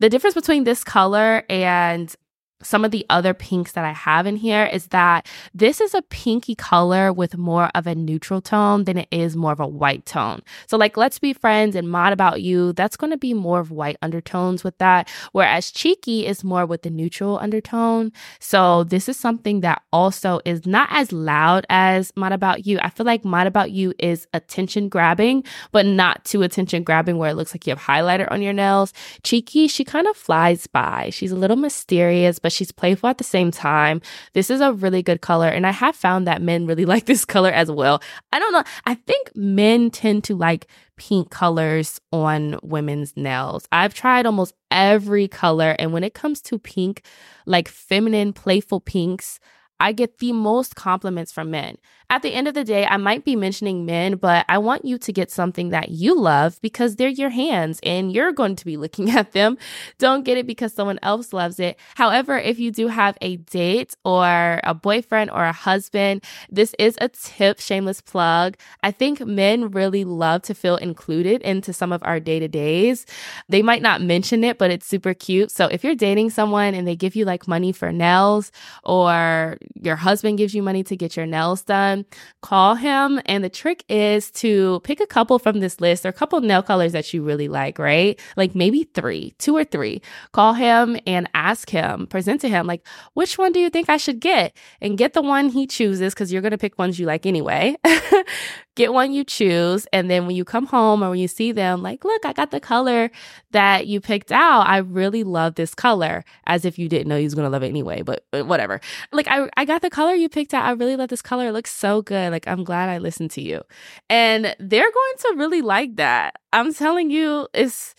The 0.00 0.08
difference 0.08 0.34
between 0.34 0.64
this 0.64 0.82
color 0.82 1.44
and 1.50 2.14
some 2.62 2.84
of 2.84 2.90
the 2.90 3.06
other 3.08 3.34
pinks 3.34 3.72
that 3.72 3.84
I 3.84 3.92
have 3.92 4.26
in 4.26 4.36
here 4.36 4.64
is 4.64 4.88
that 4.88 5.26
this 5.54 5.80
is 5.80 5.94
a 5.94 6.02
pinky 6.02 6.54
color 6.54 7.12
with 7.12 7.36
more 7.36 7.70
of 7.74 7.86
a 7.86 7.94
neutral 7.94 8.40
tone 8.40 8.84
than 8.84 8.98
it 8.98 9.08
is 9.10 9.36
more 9.36 9.52
of 9.52 9.60
a 9.60 9.66
white 9.66 10.06
tone. 10.06 10.42
So, 10.66 10.76
like, 10.76 10.96
let's 10.96 11.18
be 11.18 11.32
friends 11.32 11.74
and 11.74 11.90
mod 11.90 12.12
about 12.12 12.42
you, 12.42 12.72
that's 12.72 12.96
going 12.96 13.10
to 13.10 13.16
be 13.16 13.34
more 13.34 13.60
of 13.60 13.70
white 13.70 13.96
undertones 14.02 14.62
with 14.62 14.76
that. 14.78 15.08
Whereas 15.32 15.70
cheeky 15.70 16.26
is 16.26 16.44
more 16.44 16.66
with 16.66 16.82
the 16.82 16.90
neutral 16.90 17.38
undertone. 17.38 18.12
So, 18.38 18.84
this 18.84 19.08
is 19.08 19.16
something 19.16 19.60
that 19.60 19.82
also 19.92 20.40
is 20.44 20.66
not 20.66 20.88
as 20.90 21.12
loud 21.12 21.66
as 21.70 22.12
mod 22.16 22.32
about 22.32 22.66
you. 22.66 22.78
I 22.80 22.90
feel 22.90 23.06
like 23.06 23.24
mod 23.24 23.46
about 23.46 23.70
you 23.70 23.94
is 23.98 24.26
attention 24.34 24.88
grabbing, 24.88 25.44
but 25.72 25.86
not 25.86 26.24
too 26.24 26.42
attention 26.42 26.82
grabbing 26.82 27.18
where 27.18 27.30
it 27.30 27.34
looks 27.34 27.54
like 27.54 27.66
you 27.66 27.74
have 27.74 27.82
highlighter 27.82 28.30
on 28.30 28.42
your 28.42 28.52
nails. 28.52 28.92
Cheeky, 29.22 29.68
she 29.68 29.84
kind 29.84 30.06
of 30.06 30.16
flies 30.16 30.66
by. 30.66 31.10
She's 31.10 31.32
a 31.32 31.36
little 31.36 31.56
mysterious, 31.56 32.38
but 32.38 32.49
but 32.50 32.54
she's 32.56 32.72
playful 32.72 33.08
at 33.08 33.18
the 33.18 33.24
same 33.24 33.52
time. 33.52 34.02
This 34.32 34.50
is 34.50 34.60
a 34.60 34.72
really 34.72 35.04
good 35.04 35.20
color. 35.20 35.46
And 35.46 35.64
I 35.64 35.70
have 35.70 35.94
found 35.94 36.26
that 36.26 36.42
men 36.42 36.66
really 36.66 36.84
like 36.94 37.06
this 37.06 37.24
color 37.24 37.50
as 37.50 37.70
well. 37.70 38.02
I 38.32 38.40
don't 38.40 38.52
know. 38.52 38.64
I 38.86 38.94
think 38.94 39.30
men 39.36 39.90
tend 39.90 40.24
to 40.24 40.34
like 40.34 40.66
pink 40.96 41.30
colors 41.30 42.00
on 42.12 42.58
women's 42.62 43.16
nails. 43.16 43.68
I've 43.70 43.94
tried 43.94 44.26
almost 44.26 44.52
every 44.72 45.28
color. 45.28 45.76
And 45.78 45.92
when 45.92 46.02
it 46.02 46.12
comes 46.12 46.40
to 46.42 46.58
pink, 46.58 47.02
like 47.46 47.68
feminine, 47.68 48.32
playful 48.32 48.80
pinks, 48.80 49.38
I 49.80 49.92
get 49.92 50.18
the 50.18 50.32
most 50.32 50.76
compliments 50.76 51.32
from 51.32 51.50
men. 51.50 51.78
At 52.10 52.22
the 52.22 52.34
end 52.34 52.48
of 52.48 52.54
the 52.54 52.64
day, 52.64 52.84
I 52.86 52.96
might 52.96 53.24
be 53.24 53.36
mentioning 53.36 53.86
men, 53.86 54.16
but 54.16 54.44
I 54.48 54.58
want 54.58 54.84
you 54.84 54.98
to 54.98 55.12
get 55.12 55.30
something 55.30 55.68
that 55.68 55.90
you 55.90 56.18
love 56.18 56.60
because 56.60 56.96
they're 56.96 57.08
your 57.08 57.30
hands 57.30 57.78
and 57.84 58.12
you're 58.12 58.32
going 58.32 58.56
to 58.56 58.64
be 58.64 58.76
looking 58.76 59.10
at 59.16 59.30
them. 59.30 59.56
Don't 59.98 60.24
get 60.24 60.36
it 60.36 60.44
because 60.44 60.74
someone 60.74 60.98
else 61.02 61.32
loves 61.32 61.60
it. 61.60 61.78
However, 61.94 62.36
if 62.36 62.58
you 62.58 62.72
do 62.72 62.88
have 62.88 63.16
a 63.20 63.36
date 63.36 63.94
or 64.04 64.60
a 64.64 64.74
boyfriend 64.74 65.30
or 65.30 65.44
a 65.44 65.52
husband, 65.52 66.24
this 66.50 66.74
is 66.80 66.98
a 67.00 67.08
tip, 67.08 67.60
shameless 67.60 68.00
plug. 68.00 68.56
I 68.82 68.90
think 68.90 69.24
men 69.24 69.70
really 69.70 70.02
love 70.02 70.42
to 70.42 70.54
feel 70.54 70.76
included 70.76 71.42
into 71.42 71.72
some 71.72 71.92
of 71.92 72.02
our 72.04 72.18
day 72.18 72.40
to 72.40 72.48
days. 72.48 73.06
They 73.48 73.62
might 73.62 73.82
not 73.82 74.02
mention 74.02 74.42
it, 74.42 74.58
but 74.58 74.72
it's 74.72 74.86
super 74.86 75.14
cute. 75.14 75.52
So 75.52 75.66
if 75.66 75.84
you're 75.84 75.94
dating 75.94 76.30
someone 76.30 76.74
and 76.74 76.88
they 76.88 76.96
give 76.96 77.14
you 77.14 77.24
like 77.24 77.46
money 77.46 77.70
for 77.70 77.92
nails 77.92 78.50
or 78.82 79.58
your 79.74 79.96
husband 79.96 80.38
gives 80.38 80.54
you 80.54 80.62
money 80.62 80.82
to 80.84 80.96
get 80.96 81.16
your 81.16 81.26
nails 81.26 81.62
done, 81.62 82.04
call 82.42 82.74
him. 82.74 83.20
And 83.26 83.44
the 83.44 83.48
trick 83.48 83.84
is 83.88 84.30
to 84.32 84.80
pick 84.84 85.00
a 85.00 85.06
couple 85.06 85.38
from 85.38 85.60
this 85.60 85.80
list 85.80 86.04
or 86.04 86.08
a 86.10 86.12
couple 86.12 86.40
nail 86.40 86.62
colors 86.62 86.92
that 86.92 87.12
you 87.12 87.22
really 87.22 87.48
like, 87.48 87.78
right? 87.78 88.18
Like 88.36 88.54
maybe 88.54 88.84
three, 88.94 89.34
two 89.38 89.56
or 89.56 89.64
three. 89.64 90.02
Call 90.32 90.54
him 90.54 90.98
and 91.06 91.28
ask 91.34 91.70
him, 91.70 92.06
present 92.06 92.40
to 92.42 92.48
him, 92.48 92.66
like, 92.66 92.86
which 93.14 93.38
one 93.38 93.52
do 93.52 93.60
you 93.60 93.70
think 93.70 93.88
I 93.88 93.96
should 93.96 94.20
get? 94.20 94.56
And 94.80 94.98
get 94.98 95.12
the 95.12 95.22
one 95.22 95.48
he 95.48 95.66
chooses 95.66 96.14
because 96.14 96.32
you're 96.32 96.42
going 96.42 96.52
to 96.52 96.58
pick 96.58 96.78
ones 96.78 96.98
you 96.98 97.06
like 97.06 97.26
anyway. 97.26 97.76
get 98.80 98.94
one 98.94 99.12
you 99.12 99.24
choose. 99.24 99.86
And 99.92 100.10
then 100.10 100.26
when 100.26 100.34
you 100.34 100.44
come 100.44 100.64
home 100.64 101.04
or 101.04 101.10
when 101.10 101.18
you 101.18 101.28
see 101.28 101.52
them, 101.52 101.82
like, 101.82 102.02
look, 102.02 102.24
I 102.24 102.32
got 102.32 102.50
the 102.50 102.60
color 102.60 103.10
that 103.50 103.86
you 103.86 104.00
picked 104.00 104.32
out. 104.32 104.66
I 104.66 104.78
really 104.78 105.22
love 105.22 105.56
this 105.56 105.74
color, 105.74 106.24
as 106.46 106.64
if 106.64 106.78
you 106.78 106.88
didn't 106.88 107.08
know 107.08 107.16
you 107.16 107.24
was 107.24 107.34
going 107.34 107.44
to 107.44 107.50
love 107.50 107.62
it 107.62 107.68
anyway, 107.68 108.00
but, 108.00 108.24
but 108.30 108.46
whatever. 108.46 108.80
Like, 109.12 109.28
I, 109.28 109.50
I 109.56 109.66
got 109.66 109.82
the 109.82 109.90
color 109.90 110.14
you 110.14 110.30
picked 110.30 110.54
out. 110.54 110.64
I 110.64 110.70
really 110.70 110.96
love 110.96 111.10
this 111.10 111.20
color. 111.20 111.48
It 111.48 111.52
looks 111.52 111.72
so 111.72 112.00
good. 112.00 112.32
Like, 112.32 112.48
I'm 112.48 112.64
glad 112.64 112.88
I 112.88 112.96
listened 112.96 113.30
to 113.32 113.42
you. 113.42 113.60
And 114.08 114.56
they're 114.58 114.90
going 114.90 115.16
to 115.18 115.34
really 115.36 115.60
like 115.60 115.96
that. 115.96 116.36
I'm 116.54 116.72
telling 116.72 117.10
you, 117.10 117.48
it's, 117.52 117.94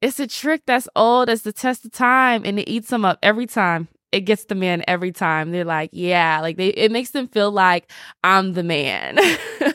it's 0.00 0.18
a 0.18 0.26
trick 0.26 0.62
that's 0.66 0.88
old 0.96 1.28
as 1.28 1.42
the 1.42 1.52
test 1.52 1.84
of 1.84 1.92
time 1.92 2.42
and 2.46 2.58
it 2.58 2.68
eats 2.68 2.88
them 2.88 3.04
up 3.04 3.18
every 3.22 3.46
time 3.46 3.88
it 4.12 4.20
gets 4.20 4.44
the 4.44 4.54
man 4.54 4.84
every 4.86 5.10
time. 5.10 5.50
They're 5.50 5.64
like, 5.64 5.90
yeah, 5.92 6.40
like 6.40 6.58
they 6.58 6.68
it 6.68 6.92
makes 6.92 7.10
them 7.10 7.28
feel 7.28 7.50
like 7.50 7.90
I'm 8.22 8.52
the 8.52 8.62
man. 8.62 9.18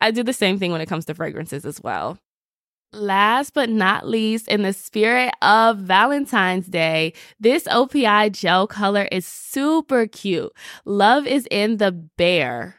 I 0.00 0.10
do 0.10 0.22
the 0.22 0.32
same 0.32 0.58
thing 0.58 0.72
when 0.72 0.80
it 0.80 0.88
comes 0.88 1.04
to 1.06 1.14
fragrances 1.14 1.64
as 1.64 1.80
well. 1.82 2.18
Last 2.92 3.54
but 3.54 3.68
not 3.70 4.06
least, 4.06 4.46
in 4.46 4.62
the 4.62 4.72
spirit 4.72 5.34
of 5.42 5.78
Valentine's 5.78 6.68
Day, 6.68 7.12
this 7.40 7.64
OPI 7.64 8.30
gel 8.30 8.68
color 8.68 9.08
is 9.10 9.26
super 9.26 10.06
cute. 10.06 10.52
Love 10.84 11.26
is 11.26 11.48
in 11.50 11.78
the 11.78 11.90
Bare. 11.90 12.76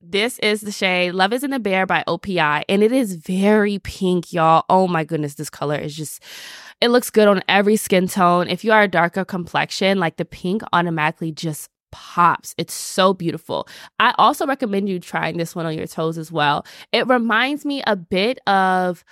This 0.00 0.38
is 0.38 0.60
the 0.60 0.70
shade 0.70 1.10
Love 1.10 1.32
is 1.32 1.42
in 1.42 1.50
the 1.50 1.58
Bare 1.58 1.86
by 1.86 2.04
OPI, 2.06 2.62
and 2.68 2.84
it 2.84 2.92
is 2.92 3.16
very 3.16 3.80
pink, 3.80 4.32
y'all. 4.32 4.64
Oh 4.70 4.86
my 4.86 5.02
goodness, 5.02 5.34
this 5.34 5.50
color 5.50 5.74
is 5.74 5.96
just, 5.96 6.22
it 6.80 6.90
looks 6.90 7.10
good 7.10 7.26
on 7.26 7.42
every 7.48 7.74
skin 7.74 8.06
tone. 8.06 8.46
If 8.46 8.62
you 8.62 8.70
are 8.70 8.82
a 8.82 8.88
darker 8.88 9.24
complexion, 9.24 9.98
like 9.98 10.18
the 10.18 10.24
pink 10.24 10.62
automatically 10.72 11.32
just 11.32 11.68
pops. 11.90 12.54
It's 12.58 12.74
so 12.74 13.14
beautiful. 13.14 13.68
I 13.98 14.14
also 14.18 14.46
recommend 14.46 14.88
you 14.88 15.00
trying 15.00 15.36
this 15.36 15.54
one 15.54 15.66
on 15.66 15.74
your 15.74 15.86
toes 15.86 16.18
as 16.18 16.32
well. 16.32 16.66
It 16.92 17.06
reminds 17.06 17.64
me 17.64 17.82
a 17.86 17.96
bit 17.96 18.38
of 18.46 19.04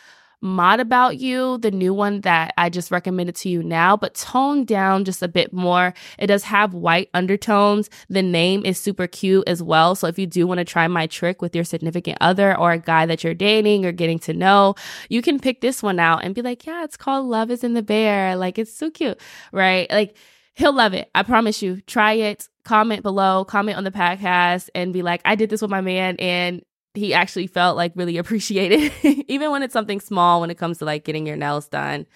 Mod 0.42 0.80
About 0.80 1.18
You, 1.18 1.58
the 1.58 1.70
new 1.70 1.94
one 1.94 2.20
that 2.20 2.52
I 2.58 2.68
just 2.68 2.90
recommended 2.90 3.34
to 3.36 3.48
you 3.48 3.62
now, 3.62 3.96
but 3.96 4.14
toned 4.14 4.66
down 4.66 5.04
just 5.04 5.22
a 5.22 5.28
bit 5.28 5.52
more. 5.52 5.94
It 6.18 6.26
does 6.26 6.44
have 6.44 6.74
white 6.74 7.08
undertones. 7.14 7.88
The 8.08 8.22
name 8.22 8.64
is 8.64 8.78
super 8.78 9.06
cute 9.06 9.48
as 9.48 9.62
well. 9.62 9.94
So 9.94 10.06
if 10.06 10.18
you 10.18 10.26
do 10.26 10.46
want 10.46 10.58
to 10.58 10.64
try 10.64 10.86
my 10.88 11.06
trick 11.06 11.40
with 11.40 11.54
your 11.54 11.64
significant 11.64 12.18
other 12.20 12.56
or 12.56 12.72
a 12.72 12.78
guy 12.78 13.06
that 13.06 13.24
you're 13.24 13.34
dating 13.34 13.86
or 13.86 13.92
getting 13.92 14.18
to 14.20 14.34
know, 14.34 14.74
you 15.08 15.22
can 15.22 15.40
pick 15.40 15.62
this 15.62 15.82
one 15.82 15.98
out 15.98 16.22
and 16.22 16.34
be 16.34 16.42
like, 16.42 16.66
yeah, 16.66 16.84
it's 16.84 16.96
called 16.96 17.26
Love 17.26 17.50
is 17.50 17.64
in 17.64 17.74
the 17.74 17.82
Bare. 17.82 18.36
Like 18.36 18.58
it's 18.58 18.74
so 18.74 18.90
cute, 18.90 19.20
right? 19.52 19.90
Like 19.90 20.16
he'll 20.54 20.74
love 20.74 20.92
it. 20.92 21.10
I 21.14 21.22
promise 21.22 21.62
you. 21.62 21.80
Try 21.82 22.12
it 22.12 22.48
comment 22.66 23.02
below, 23.02 23.44
comment 23.44 23.78
on 23.78 23.84
the 23.84 23.90
podcast, 23.90 24.68
and 24.74 24.92
be 24.92 25.02
like, 25.02 25.22
I 25.24 25.36
did 25.36 25.48
this 25.48 25.62
with 25.62 25.70
my 25.70 25.80
man 25.80 26.16
and 26.18 26.62
he 26.96 27.14
actually 27.14 27.46
felt 27.46 27.76
like 27.76 27.92
really 27.94 28.18
appreciated, 28.18 28.92
even 29.28 29.50
when 29.50 29.62
it's 29.62 29.72
something 29.72 30.00
small 30.00 30.40
when 30.40 30.50
it 30.50 30.58
comes 30.58 30.78
to 30.78 30.84
like 30.84 31.04
getting 31.04 31.26
your 31.26 31.36
nails 31.36 31.68
done. 31.68 32.06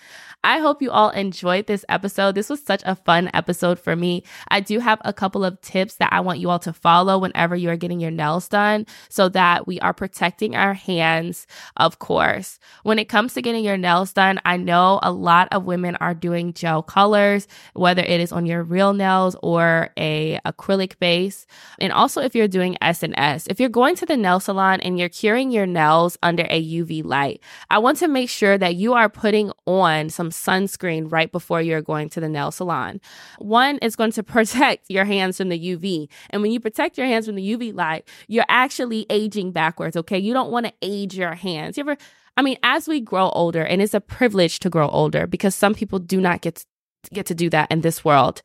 I 0.43 0.59
hope 0.59 0.81
you 0.81 0.90
all 0.90 1.11
enjoyed 1.11 1.66
this 1.66 1.85
episode. 1.90 2.35
This 2.35 2.49
was 2.49 2.62
such 2.62 2.83
a 2.87 2.97
fun 2.97 3.31
episode 3.35 3.79
for 3.79 3.95
me. 3.95 4.25
I 4.49 4.61
do 4.61 4.79
have 4.79 4.99
a 5.05 5.12
couple 5.12 5.45
of 5.45 5.61
tips 5.61 5.97
that 5.97 6.12
I 6.12 6.21
want 6.21 6.38
you 6.38 6.49
all 6.49 6.59
to 6.61 6.73
follow 6.73 7.19
whenever 7.19 7.55
you 7.55 7.69
are 7.69 7.77
getting 7.77 8.01
your 8.01 8.11
nails 8.11 8.49
done 8.49 8.87
so 9.11 9.29
that 9.31 9.66
we 9.66 9.79
are 9.81 9.93
protecting 9.93 10.57
our 10.57 10.73
hands, 10.73 11.47
of 11.77 11.99
course. 11.99 12.59
When 12.85 12.99
it 12.99 13.11
comes 13.11 13.35
to 13.35 13.43
getting 13.43 13.64
your 13.64 13.77
nails 13.77 14.14
done, 14.14 14.40
I 14.47 14.57
know 14.57 14.99
a 15.03 15.12
lot 15.12 15.49
of 15.53 15.66
women 15.66 15.97
are 15.97 16.14
doing 16.14 16.55
gel 16.55 16.83
colors, 16.83 17.47
whether 17.75 18.03
it 18.03 18.21
is 18.21 18.33
on 18.33 18.47
your 18.47 18.62
real 18.62 18.95
nails 18.95 19.37
or 19.43 19.90
a 19.99 20.40
acrylic 20.47 20.99
base. 21.01 21.47
And 21.79 21.93
also 21.93 22.23
if 22.23 22.35
you're 22.35 22.49
doing 22.49 22.79
SNS, 22.81 23.47
if 23.51 23.61
you're 23.61 23.69
going 23.69 23.95
to 23.97 24.07
the 24.07 24.16
nail 24.16 24.40
salon 24.40 24.70
and 24.79 24.97
you're 24.99 25.09
curing 25.09 25.51
your 25.51 25.67
nails 25.67 26.17
under 26.23 26.45
a 26.49 26.65
UV 26.65 27.05
light, 27.05 27.43
I 27.69 27.79
want 27.79 27.99
to 27.99 28.07
make 28.07 28.31
sure 28.31 28.57
that 28.57 28.77
you 28.77 28.95
are 28.95 29.09
putting 29.09 29.51
on 29.67 30.09
some 30.11 30.31
sunscreen 30.31 31.11
right 31.11 31.33
before 31.33 31.61
you're 31.61 31.83
going 31.83 32.09
to 32.11 32.21
the 32.21 32.29
nail 32.29 32.53
salon. 32.53 33.01
One 33.39 33.79
is 33.79 33.97
going 33.97 34.13
to 34.13 34.23
protect 34.31 34.89
your 34.89 35.05
hands 35.05 35.39
from 35.39 35.49
the 35.49 35.59
UV. 35.59 36.09
And 36.31 36.43
when 36.43 36.53
you 36.53 36.61
protect 36.61 36.97
your 36.97 37.09
hands 37.09 37.27
from 37.27 37.35
the 37.35 37.57
UV 37.57 37.75
light, 37.75 38.07
you're 38.29 38.45
actually 38.49 39.07
aging 39.11 39.51
backwards, 39.51 39.97
okay? 39.97 40.19
You 40.19 40.33
don't 40.33 40.53
want 40.53 40.67
to 40.67 40.73
age 40.81 41.17
your 41.17 41.35
hands. 41.35 41.77
You 41.77 41.83
ever 41.83 41.97
I 42.37 42.43
mean, 42.43 42.57
as 42.63 42.89
we 42.89 43.01
grow 43.01 43.29
older, 43.31 43.63
and 43.63 43.83
it's 43.83 43.93
a 43.93 44.01
privilege 44.01 44.61
to 44.61 44.71
grow 44.71 44.89
older 44.89 45.27
because 45.27 45.55
some 45.55 45.75
people 45.75 45.99
do 45.99 46.21
not 46.21 46.41
get 46.41 46.55
to, 46.57 46.65
get 47.13 47.27
to 47.27 47.35
do 47.35 47.51
that 47.51 47.71
in 47.71 47.81
this 47.81 48.05
world. 48.05 48.41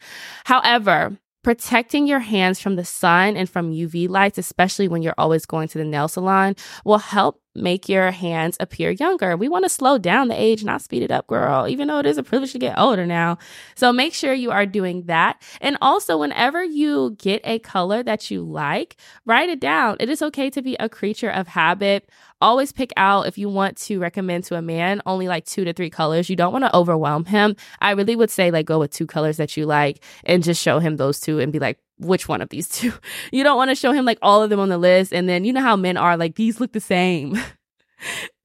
However, 0.46 1.18
protecting 1.46 2.08
your 2.08 2.22
hands 2.22 2.60
from 2.60 2.76
the 2.76 2.84
sun 2.84 3.38
and 3.38 3.48
from 3.48 3.72
UV 3.72 4.10
lights, 4.10 4.40
especially 4.40 4.88
when 4.88 5.04
you're 5.04 5.14
always 5.16 5.46
going 5.46 5.68
to 5.68 5.78
the 5.78 5.84
nail 5.84 6.08
salon, 6.08 6.56
will 6.84 6.98
help 6.98 7.40
make 7.56 7.88
your 7.90 8.12
hands 8.12 8.58
appear 8.60 8.92
younger. 8.92 9.36
We 9.38 9.50
want 9.50 9.66
to 9.66 9.70
slow 9.70 9.98
down 9.98 10.28
the 10.28 10.40
age, 10.40 10.64
not 10.64 10.82
speed 10.82 11.04
it 11.04 11.12
up, 11.12 11.28
girl, 11.28 11.68
even 11.68 11.88
though 11.88 12.00
it 12.00 12.06
is 12.06 12.18
a 12.18 12.24
privilege 12.24 12.52
to 12.52 12.60
get 12.60 12.78
older 12.78 13.06
now. 13.06 13.38
So 13.76 13.92
make 13.94 14.14
sure 14.14 14.34
you 14.34 14.52
are 14.52 14.66
doing 14.66 15.04
that. 15.04 15.42
And 15.62 15.78
also, 15.82 16.18
whenever 16.18 16.64
you 16.64 17.16
get 17.18 17.42
a 17.44 17.60
color 17.60 18.04
that 18.04 18.30
you 18.30 18.44
like, 18.44 18.98
write 19.26 19.50
it 19.50 19.60
down. 19.60 19.98
It 20.00 20.10
is 20.10 20.22
okay 20.22 20.50
to 20.50 20.62
be 20.62 20.76
a 20.80 20.90
creature 20.90 21.30
of 21.30 21.48
habit. 21.48 22.10
Always 22.42 22.72
pick 22.72 22.92
out 22.98 23.28
if 23.28 23.38
you 23.38 23.50
want 23.50 23.78
to 23.78 24.00
recommend 24.00 24.44
to 24.46 24.56
a 24.56 24.62
man 24.62 25.02
only 25.06 25.28
like 25.28 25.46
two 25.46 25.64
to 25.64 25.74
three 25.74 25.90
colors. 25.90 26.30
You 26.30 26.36
don't 26.36 26.52
want 26.52 26.66
to 26.66 26.76
overwhelm 26.76 27.26
him. 27.26 27.56
I 27.80 27.92
really 27.92 28.16
would 28.16 28.30
say 28.30 28.52
like 28.52 28.66
go 28.66 28.80
with 28.80 28.92
two 28.92 29.08
colors 29.08 29.38
that 29.38 29.56
you 29.56 29.66
like 29.66 30.04
and 30.26 30.44
just 30.44 30.62
show 30.62 30.80
him 30.80 30.98
those 30.98 31.20
two 31.20 31.40
and 31.40 31.54
be 31.54 31.60
like, 31.60 31.80
which 31.98 32.28
one 32.28 32.42
of 32.42 32.50
these 32.50 32.68
two. 32.70 32.94
You 33.32 33.44
don't 33.44 33.58
want 33.58 33.70
to 33.70 33.76
show 33.76 33.92
him 33.92 34.06
like 34.06 34.20
all 34.22 34.44
of 34.44 34.50
them 34.50 34.60
on 34.60 34.70
the 34.70 34.78
list. 34.78 35.14
And 35.14 35.28
then 35.30 35.46
you 35.46 35.54
know 35.54 35.62
how 35.62 35.76
men 35.76 35.98
are 35.98 36.18
like, 36.18 36.36
these 36.36 36.60
look 36.60 36.74
the 36.74 36.80
same. 36.80 37.38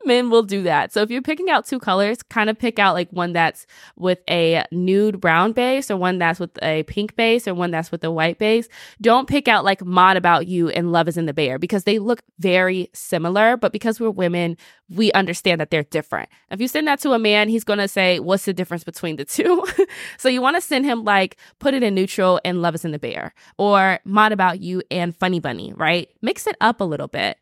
Men 0.04 0.30
will 0.30 0.42
do 0.42 0.62
that. 0.62 0.92
So 0.92 1.02
if 1.02 1.10
you're 1.10 1.20
picking 1.20 1.50
out 1.50 1.66
two 1.66 1.78
colors, 1.78 2.22
kind 2.22 2.48
of 2.48 2.58
pick 2.58 2.78
out 2.78 2.94
like 2.94 3.10
one 3.10 3.34
that's 3.34 3.66
with 3.96 4.20
a 4.30 4.64
nude 4.72 5.20
brown 5.20 5.52
base 5.52 5.90
or 5.90 5.96
one 5.96 6.18
that's 6.18 6.40
with 6.40 6.50
a 6.62 6.84
pink 6.84 7.16
base 7.16 7.46
or 7.46 7.54
one 7.54 7.70
that's 7.70 7.92
with 7.92 8.02
a 8.04 8.10
white 8.10 8.38
base. 8.38 8.66
Don't 9.02 9.28
pick 9.28 9.46
out 9.46 9.64
like 9.64 9.84
Mod 9.84 10.16
About 10.16 10.46
You 10.46 10.70
and 10.70 10.90
Love 10.90 11.06
is 11.06 11.18
in 11.18 11.26
the 11.26 11.34
Bare 11.34 11.58
because 11.58 11.84
they 11.84 11.98
look 11.98 12.22
very 12.38 12.88
similar, 12.94 13.58
but 13.58 13.72
because 13.72 14.00
we're 14.00 14.10
women, 14.10 14.56
we 14.88 15.12
understand 15.12 15.60
that 15.60 15.70
they're 15.70 15.84
different. 15.84 16.28
If 16.50 16.60
you 16.60 16.68
send 16.68 16.86
that 16.88 17.00
to 17.00 17.12
a 17.12 17.18
man, 17.18 17.48
he's 17.48 17.64
going 17.64 17.78
to 17.78 17.88
say, 17.88 18.20
What's 18.20 18.46
the 18.46 18.54
difference 18.54 18.84
between 18.84 19.16
the 19.16 19.24
two? 19.26 19.64
so 20.18 20.28
you 20.28 20.40
want 20.40 20.56
to 20.56 20.62
send 20.62 20.84
him 20.84 21.04
like, 21.04 21.36
Put 21.58 21.74
it 21.74 21.82
in 21.82 21.94
neutral 21.94 22.40
and 22.44 22.62
Love 22.62 22.74
is 22.74 22.84
in 22.84 22.92
the 22.92 22.98
Bare 22.98 23.34
or 23.58 24.00
Mod 24.04 24.32
About 24.32 24.60
You 24.60 24.82
and 24.90 25.14
Funny 25.14 25.40
Bunny, 25.40 25.72
right? 25.76 26.08
Mix 26.22 26.46
it 26.46 26.56
up 26.60 26.80
a 26.80 26.84
little 26.84 27.08
bit. 27.08 27.38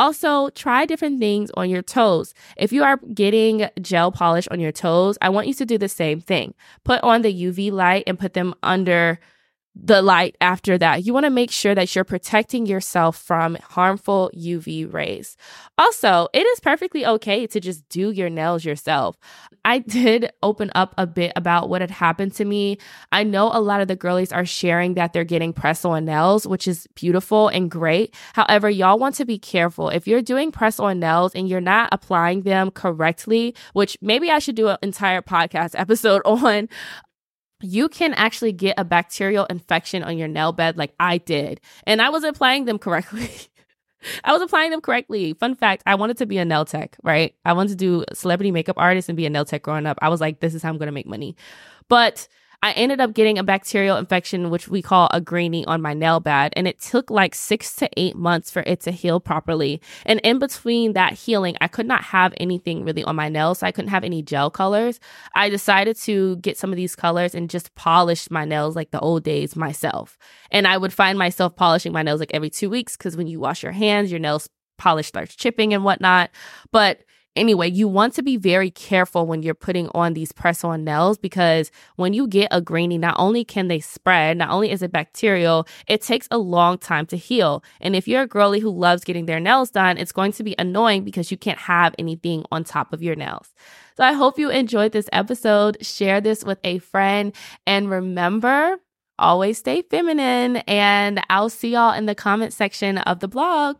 Also, 0.00 0.48
try 0.54 0.86
different 0.86 1.20
things 1.20 1.50
on 1.58 1.68
your 1.68 1.82
toes. 1.82 2.32
If 2.56 2.72
you 2.72 2.82
are 2.82 2.96
getting 3.12 3.68
gel 3.82 4.10
polish 4.10 4.48
on 4.48 4.58
your 4.58 4.72
toes, 4.72 5.18
I 5.20 5.28
want 5.28 5.46
you 5.46 5.52
to 5.52 5.66
do 5.66 5.76
the 5.76 5.90
same 5.90 6.22
thing. 6.22 6.54
Put 6.84 7.02
on 7.02 7.20
the 7.20 7.30
UV 7.30 7.70
light 7.70 8.04
and 8.06 8.18
put 8.18 8.32
them 8.32 8.54
under 8.62 9.20
the 9.74 10.02
light 10.02 10.36
after 10.40 10.76
that. 10.78 11.04
You 11.04 11.14
want 11.14 11.24
to 11.24 11.30
make 11.30 11.50
sure 11.50 11.74
that 11.74 11.94
you're 11.94 12.04
protecting 12.04 12.66
yourself 12.66 13.16
from 13.16 13.56
harmful 13.62 14.30
UV 14.36 14.92
rays. 14.92 15.36
Also, 15.78 16.28
it 16.32 16.40
is 16.44 16.60
perfectly 16.60 17.06
okay 17.06 17.46
to 17.46 17.60
just 17.60 17.88
do 17.88 18.10
your 18.10 18.28
nails 18.28 18.64
yourself. 18.64 19.16
I 19.64 19.78
did 19.78 20.30
open 20.42 20.70
up 20.74 20.94
a 20.98 21.06
bit 21.06 21.32
about 21.36 21.68
what 21.68 21.82
had 21.82 21.90
happened 21.90 22.34
to 22.34 22.44
me. 22.44 22.78
I 23.12 23.22
know 23.22 23.50
a 23.52 23.60
lot 23.60 23.80
of 23.80 23.88
the 23.88 23.96
girlies 23.96 24.32
are 24.32 24.44
sharing 24.44 24.94
that 24.94 25.12
they're 25.12 25.24
getting 25.24 25.52
press 25.52 25.84
on 25.84 26.04
nails, 26.04 26.46
which 26.46 26.66
is 26.66 26.86
beautiful 26.94 27.48
and 27.48 27.70
great. 27.70 28.14
However, 28.34 28.68
y'all 28.68 28.98
want 28.98 29.14
to 29.16 29.24
be 29.24 29.38
careful. 29.38 29.88
If 29.88 30.08
you're 30.08 30.22
doing 30.22 30.50
press 30.50 30.80
on 30.80 30.98
nails 30.98 31.34
and 31.34 31.48
you're 31.48 31.60
not 31.60 31.90
applying 31.92 32.42
them 32.42 32.70
correctly, 32.70 33.54
which 33.72 33.96
maybe 34.00 34.30
I 34.30 34.38
should 34.40 34.56
do 34.56 34.68
an 34.68 34.78
entire 34.82 35.22
podcast 35.22 35.74
episode 35.78 36.22
on, 36.24 36.68
you 37.60 37.88
can 37.88 38.14
actually 38.14 38.52
get 38.52 38.74
a 38.78 38.84
bacterial 38.84 39.46
infection 39.46 40.02
on 40.02 40.18
your 40.18 40.28
nail 40.28 40.52
bed 40.52 40.76
like 40.76 40.94
I 40.98 41.18
did. 41.18 41.60
And 41.84 42.00
I 42.00 42.08
was 42.08 42.24
applying 42.24 42.64
them 42.64 42.78
correctly. 42.78 43.30
I 44.24 44.32
was 44.32 44.40
applying 44.40 44.70
them 44.70 44.80
correctly. 44.80 45.34
Fun 45.34 45.54
fact, 45.54 45.82
I 45.86 45.94
wanted 45.94 46.16
to 46.18 46.26
be 46.26 46.38
a 46.38 46.44
nail 46.44 46.64
tech, 46.64 46.96
right? 47.02 47.34
I 47.44 47.52
wanted 47.52 47.70
to 47.70 47.76
do 47.76 48.04
celebrity 48.14 48.50
makeup 48.50 48.76
artist 48.78 49.08
and 49.08 49.16
be 49.16 49.26
a 49.26 49.30
nail 49.30 49.44
tech 49.44 49.62
growing 49.62 49.86
up. 49.86 49.98
I 50.00 50.08
was 50.08 50.20
like, 50.20 50.40
this 50.40 50.54
is 50.54 50.62
how 50.62 50.70
I'm 50.70 50.78
going 50.78 50.86
to 50.86 50.92
make 50.92 51.06
money. 51.06 51.36
But 51.88 52.26
I 52.62 52.72
ended 52.72 53.00
up 53.00 53.14
getting 53.14 53.38
a 53.38 53.42
bacterial 53.42 53.96
infection, 53.96 54.50
which 54.50 54.68
we 54.68 54.82
call 54.82 55.08
a 55.12 55.20
greenie, 55.20 55.64
on 55.64 55.80
my 55.80 55.94
nail 55.94 56.20
bed. 56.20 56.52
And 56.56 56.68
it 56.68 56.78
took 56.78 57.10
like 57.10 57.34
six 57.34 57.74
to 57.76 57.88
eight 57.96 58.16
months 58.16 58.50
for 58.50 58.62
it 58.66 58.80
to 58.80 58.90
heal 58.90 59.18
properly. 59.18 59.80
And 60.04 60.20
in 60.20 60.38
between 60.38 60.92
that 60.92 61.14
healing, 61.14 61.56
I 61.60 61.68
could 61.68 61.86
not 61.86 62.02
have 62.04 62.34
anything 62.36 62.84
really 62.84 63.02
on 63.04 63.16
my 63.16 63.28
nails. 63.28 63.60
So 63.60 63.66
I 63.66 63.72
couldn't 63.72 63.90
have 63.90 64.04
any 64.04 64.22
gel 64.22 64.50
colors. 64.50 65.00
I 65.34 65.48
decided 65.48 65.96
to 66.00 66.36
get 66.36 66.58
some 66.58 66.70
of 66.70 66.76
these 66.76 66.94
colors 66.94 67.34
and 67.34 67.48
just 67.48 67.74
polish 67.76 68.30
my 68.30 68.44
nails 68.44 68.76
like 68.76 68.90
the 68.90 69.00
old 69.00 69.24
days 69.24 69.56
myself. 69.56 70.18
And 70.50 70.66
I 70.66 70.76
would 70.76 70.92
find 70.92 71.18
myself 71.18 71.56
polishing 71.56 71.92
my 71.92 72.02
nails 72.02 72.20
like 72.20 72.34
every 72.34 72.50
two 72.50 72.68
weeks 72.68 72.96
because 72.96 73.16
when 73.16 73.26
you 73.26 73.40
wash 73.40 73.62
your 73.62 73.72
hands, 73.72 74.10
your 74.10 74.20
nails 74.20 74.50
polish 74.76 75.06
starts 75.06 75.34
chipping 75.34 75.72
and 75.72 75.84
whatnot. 75.84 76.30
But 76.72 77.00
Anyway, 77.36 77.70
you 77.70 77.86
want 77.86 78.12
to 78.12 78.22
be 78.22 78.36
very 78.36 78.72
careful 78.72 79.24
when 79.24 79.40
you're 79.40 79.54
putting 79.54 79.88
on 79.94 80.14
these 80.14 80.32
press 80.32 80.64
on 80.64 80.82
nails 80.82 81.16
because 81.16 81.70
when 81.94 82.12
you 82.12 82.26
get 82.26 82.48
a 82.50 82.60
greenie, 82.60 82.98
not 82.98 83.14
only 83.18 83.44
can 83.44 83.68
they 83.68 83.78
spread, 83.78 84.36
not 84.36 84.50
only 84.50 84.70
is 84.70 84.82
it 84.82 84.90
bacterial, 84.90 85.64
it 85.86 86.02
takes 86.02 86.26
a 86.32 86.38
long 86.38 86.76
time 86.76 87.06
to 87.06 87.16
heal. 87.16 87.62
And 87.80 87.94
if 87.94 88.08
you're 88.08 88.22
a 88.22 88.26
girly 88.26 88.58
who 88.58 88.70
loves 88.70 89.04
getting 89.04 89.26
their 89.26 89.38
nails 89.38 89.70
done, 89.70 89.96
it's 89.96 90.10
going 90.10 90.32
to 90.32 90.42
be 90.42 90.56
annoying 90.58 91.04
because 91.04 91.30
you 91.30 91.36
can't 91.36 91.58
have 91.58 91.94
anything 92.00 92.44
on 92.50 92.64
top 92.64 92.92
of 92.92 93.00
your 93.00 93.14
nails. 93.14 93.54
So 93.96 94.02
I 94.02 94.12
hope 94.12 94.36
you 94.36 94.50
enjoyed 94.50 94.90
this 94.90 95.08
episode. 95.12 95.84
Share 95.86 96.20
this 96.20 96.42
with 96.42 96.58
a 96.64 96.78
friend 96.78 97.32
and 97.64 97.88
remember, 97.88 98.78
always 99.20 99.58
stay 99.58 99.82
feminine. 99.82 100.56
And 100.66 101.20
I'll 101.30 101.48
see 101.48 101.74
y'all 101.74 101.94
in 101.94 102.06
the 102.06 102.16
comment 102.16 102.52
section 102.52 102.98
of 102.98 103.20
the 103.20 103.28
blog. 103.28 103.76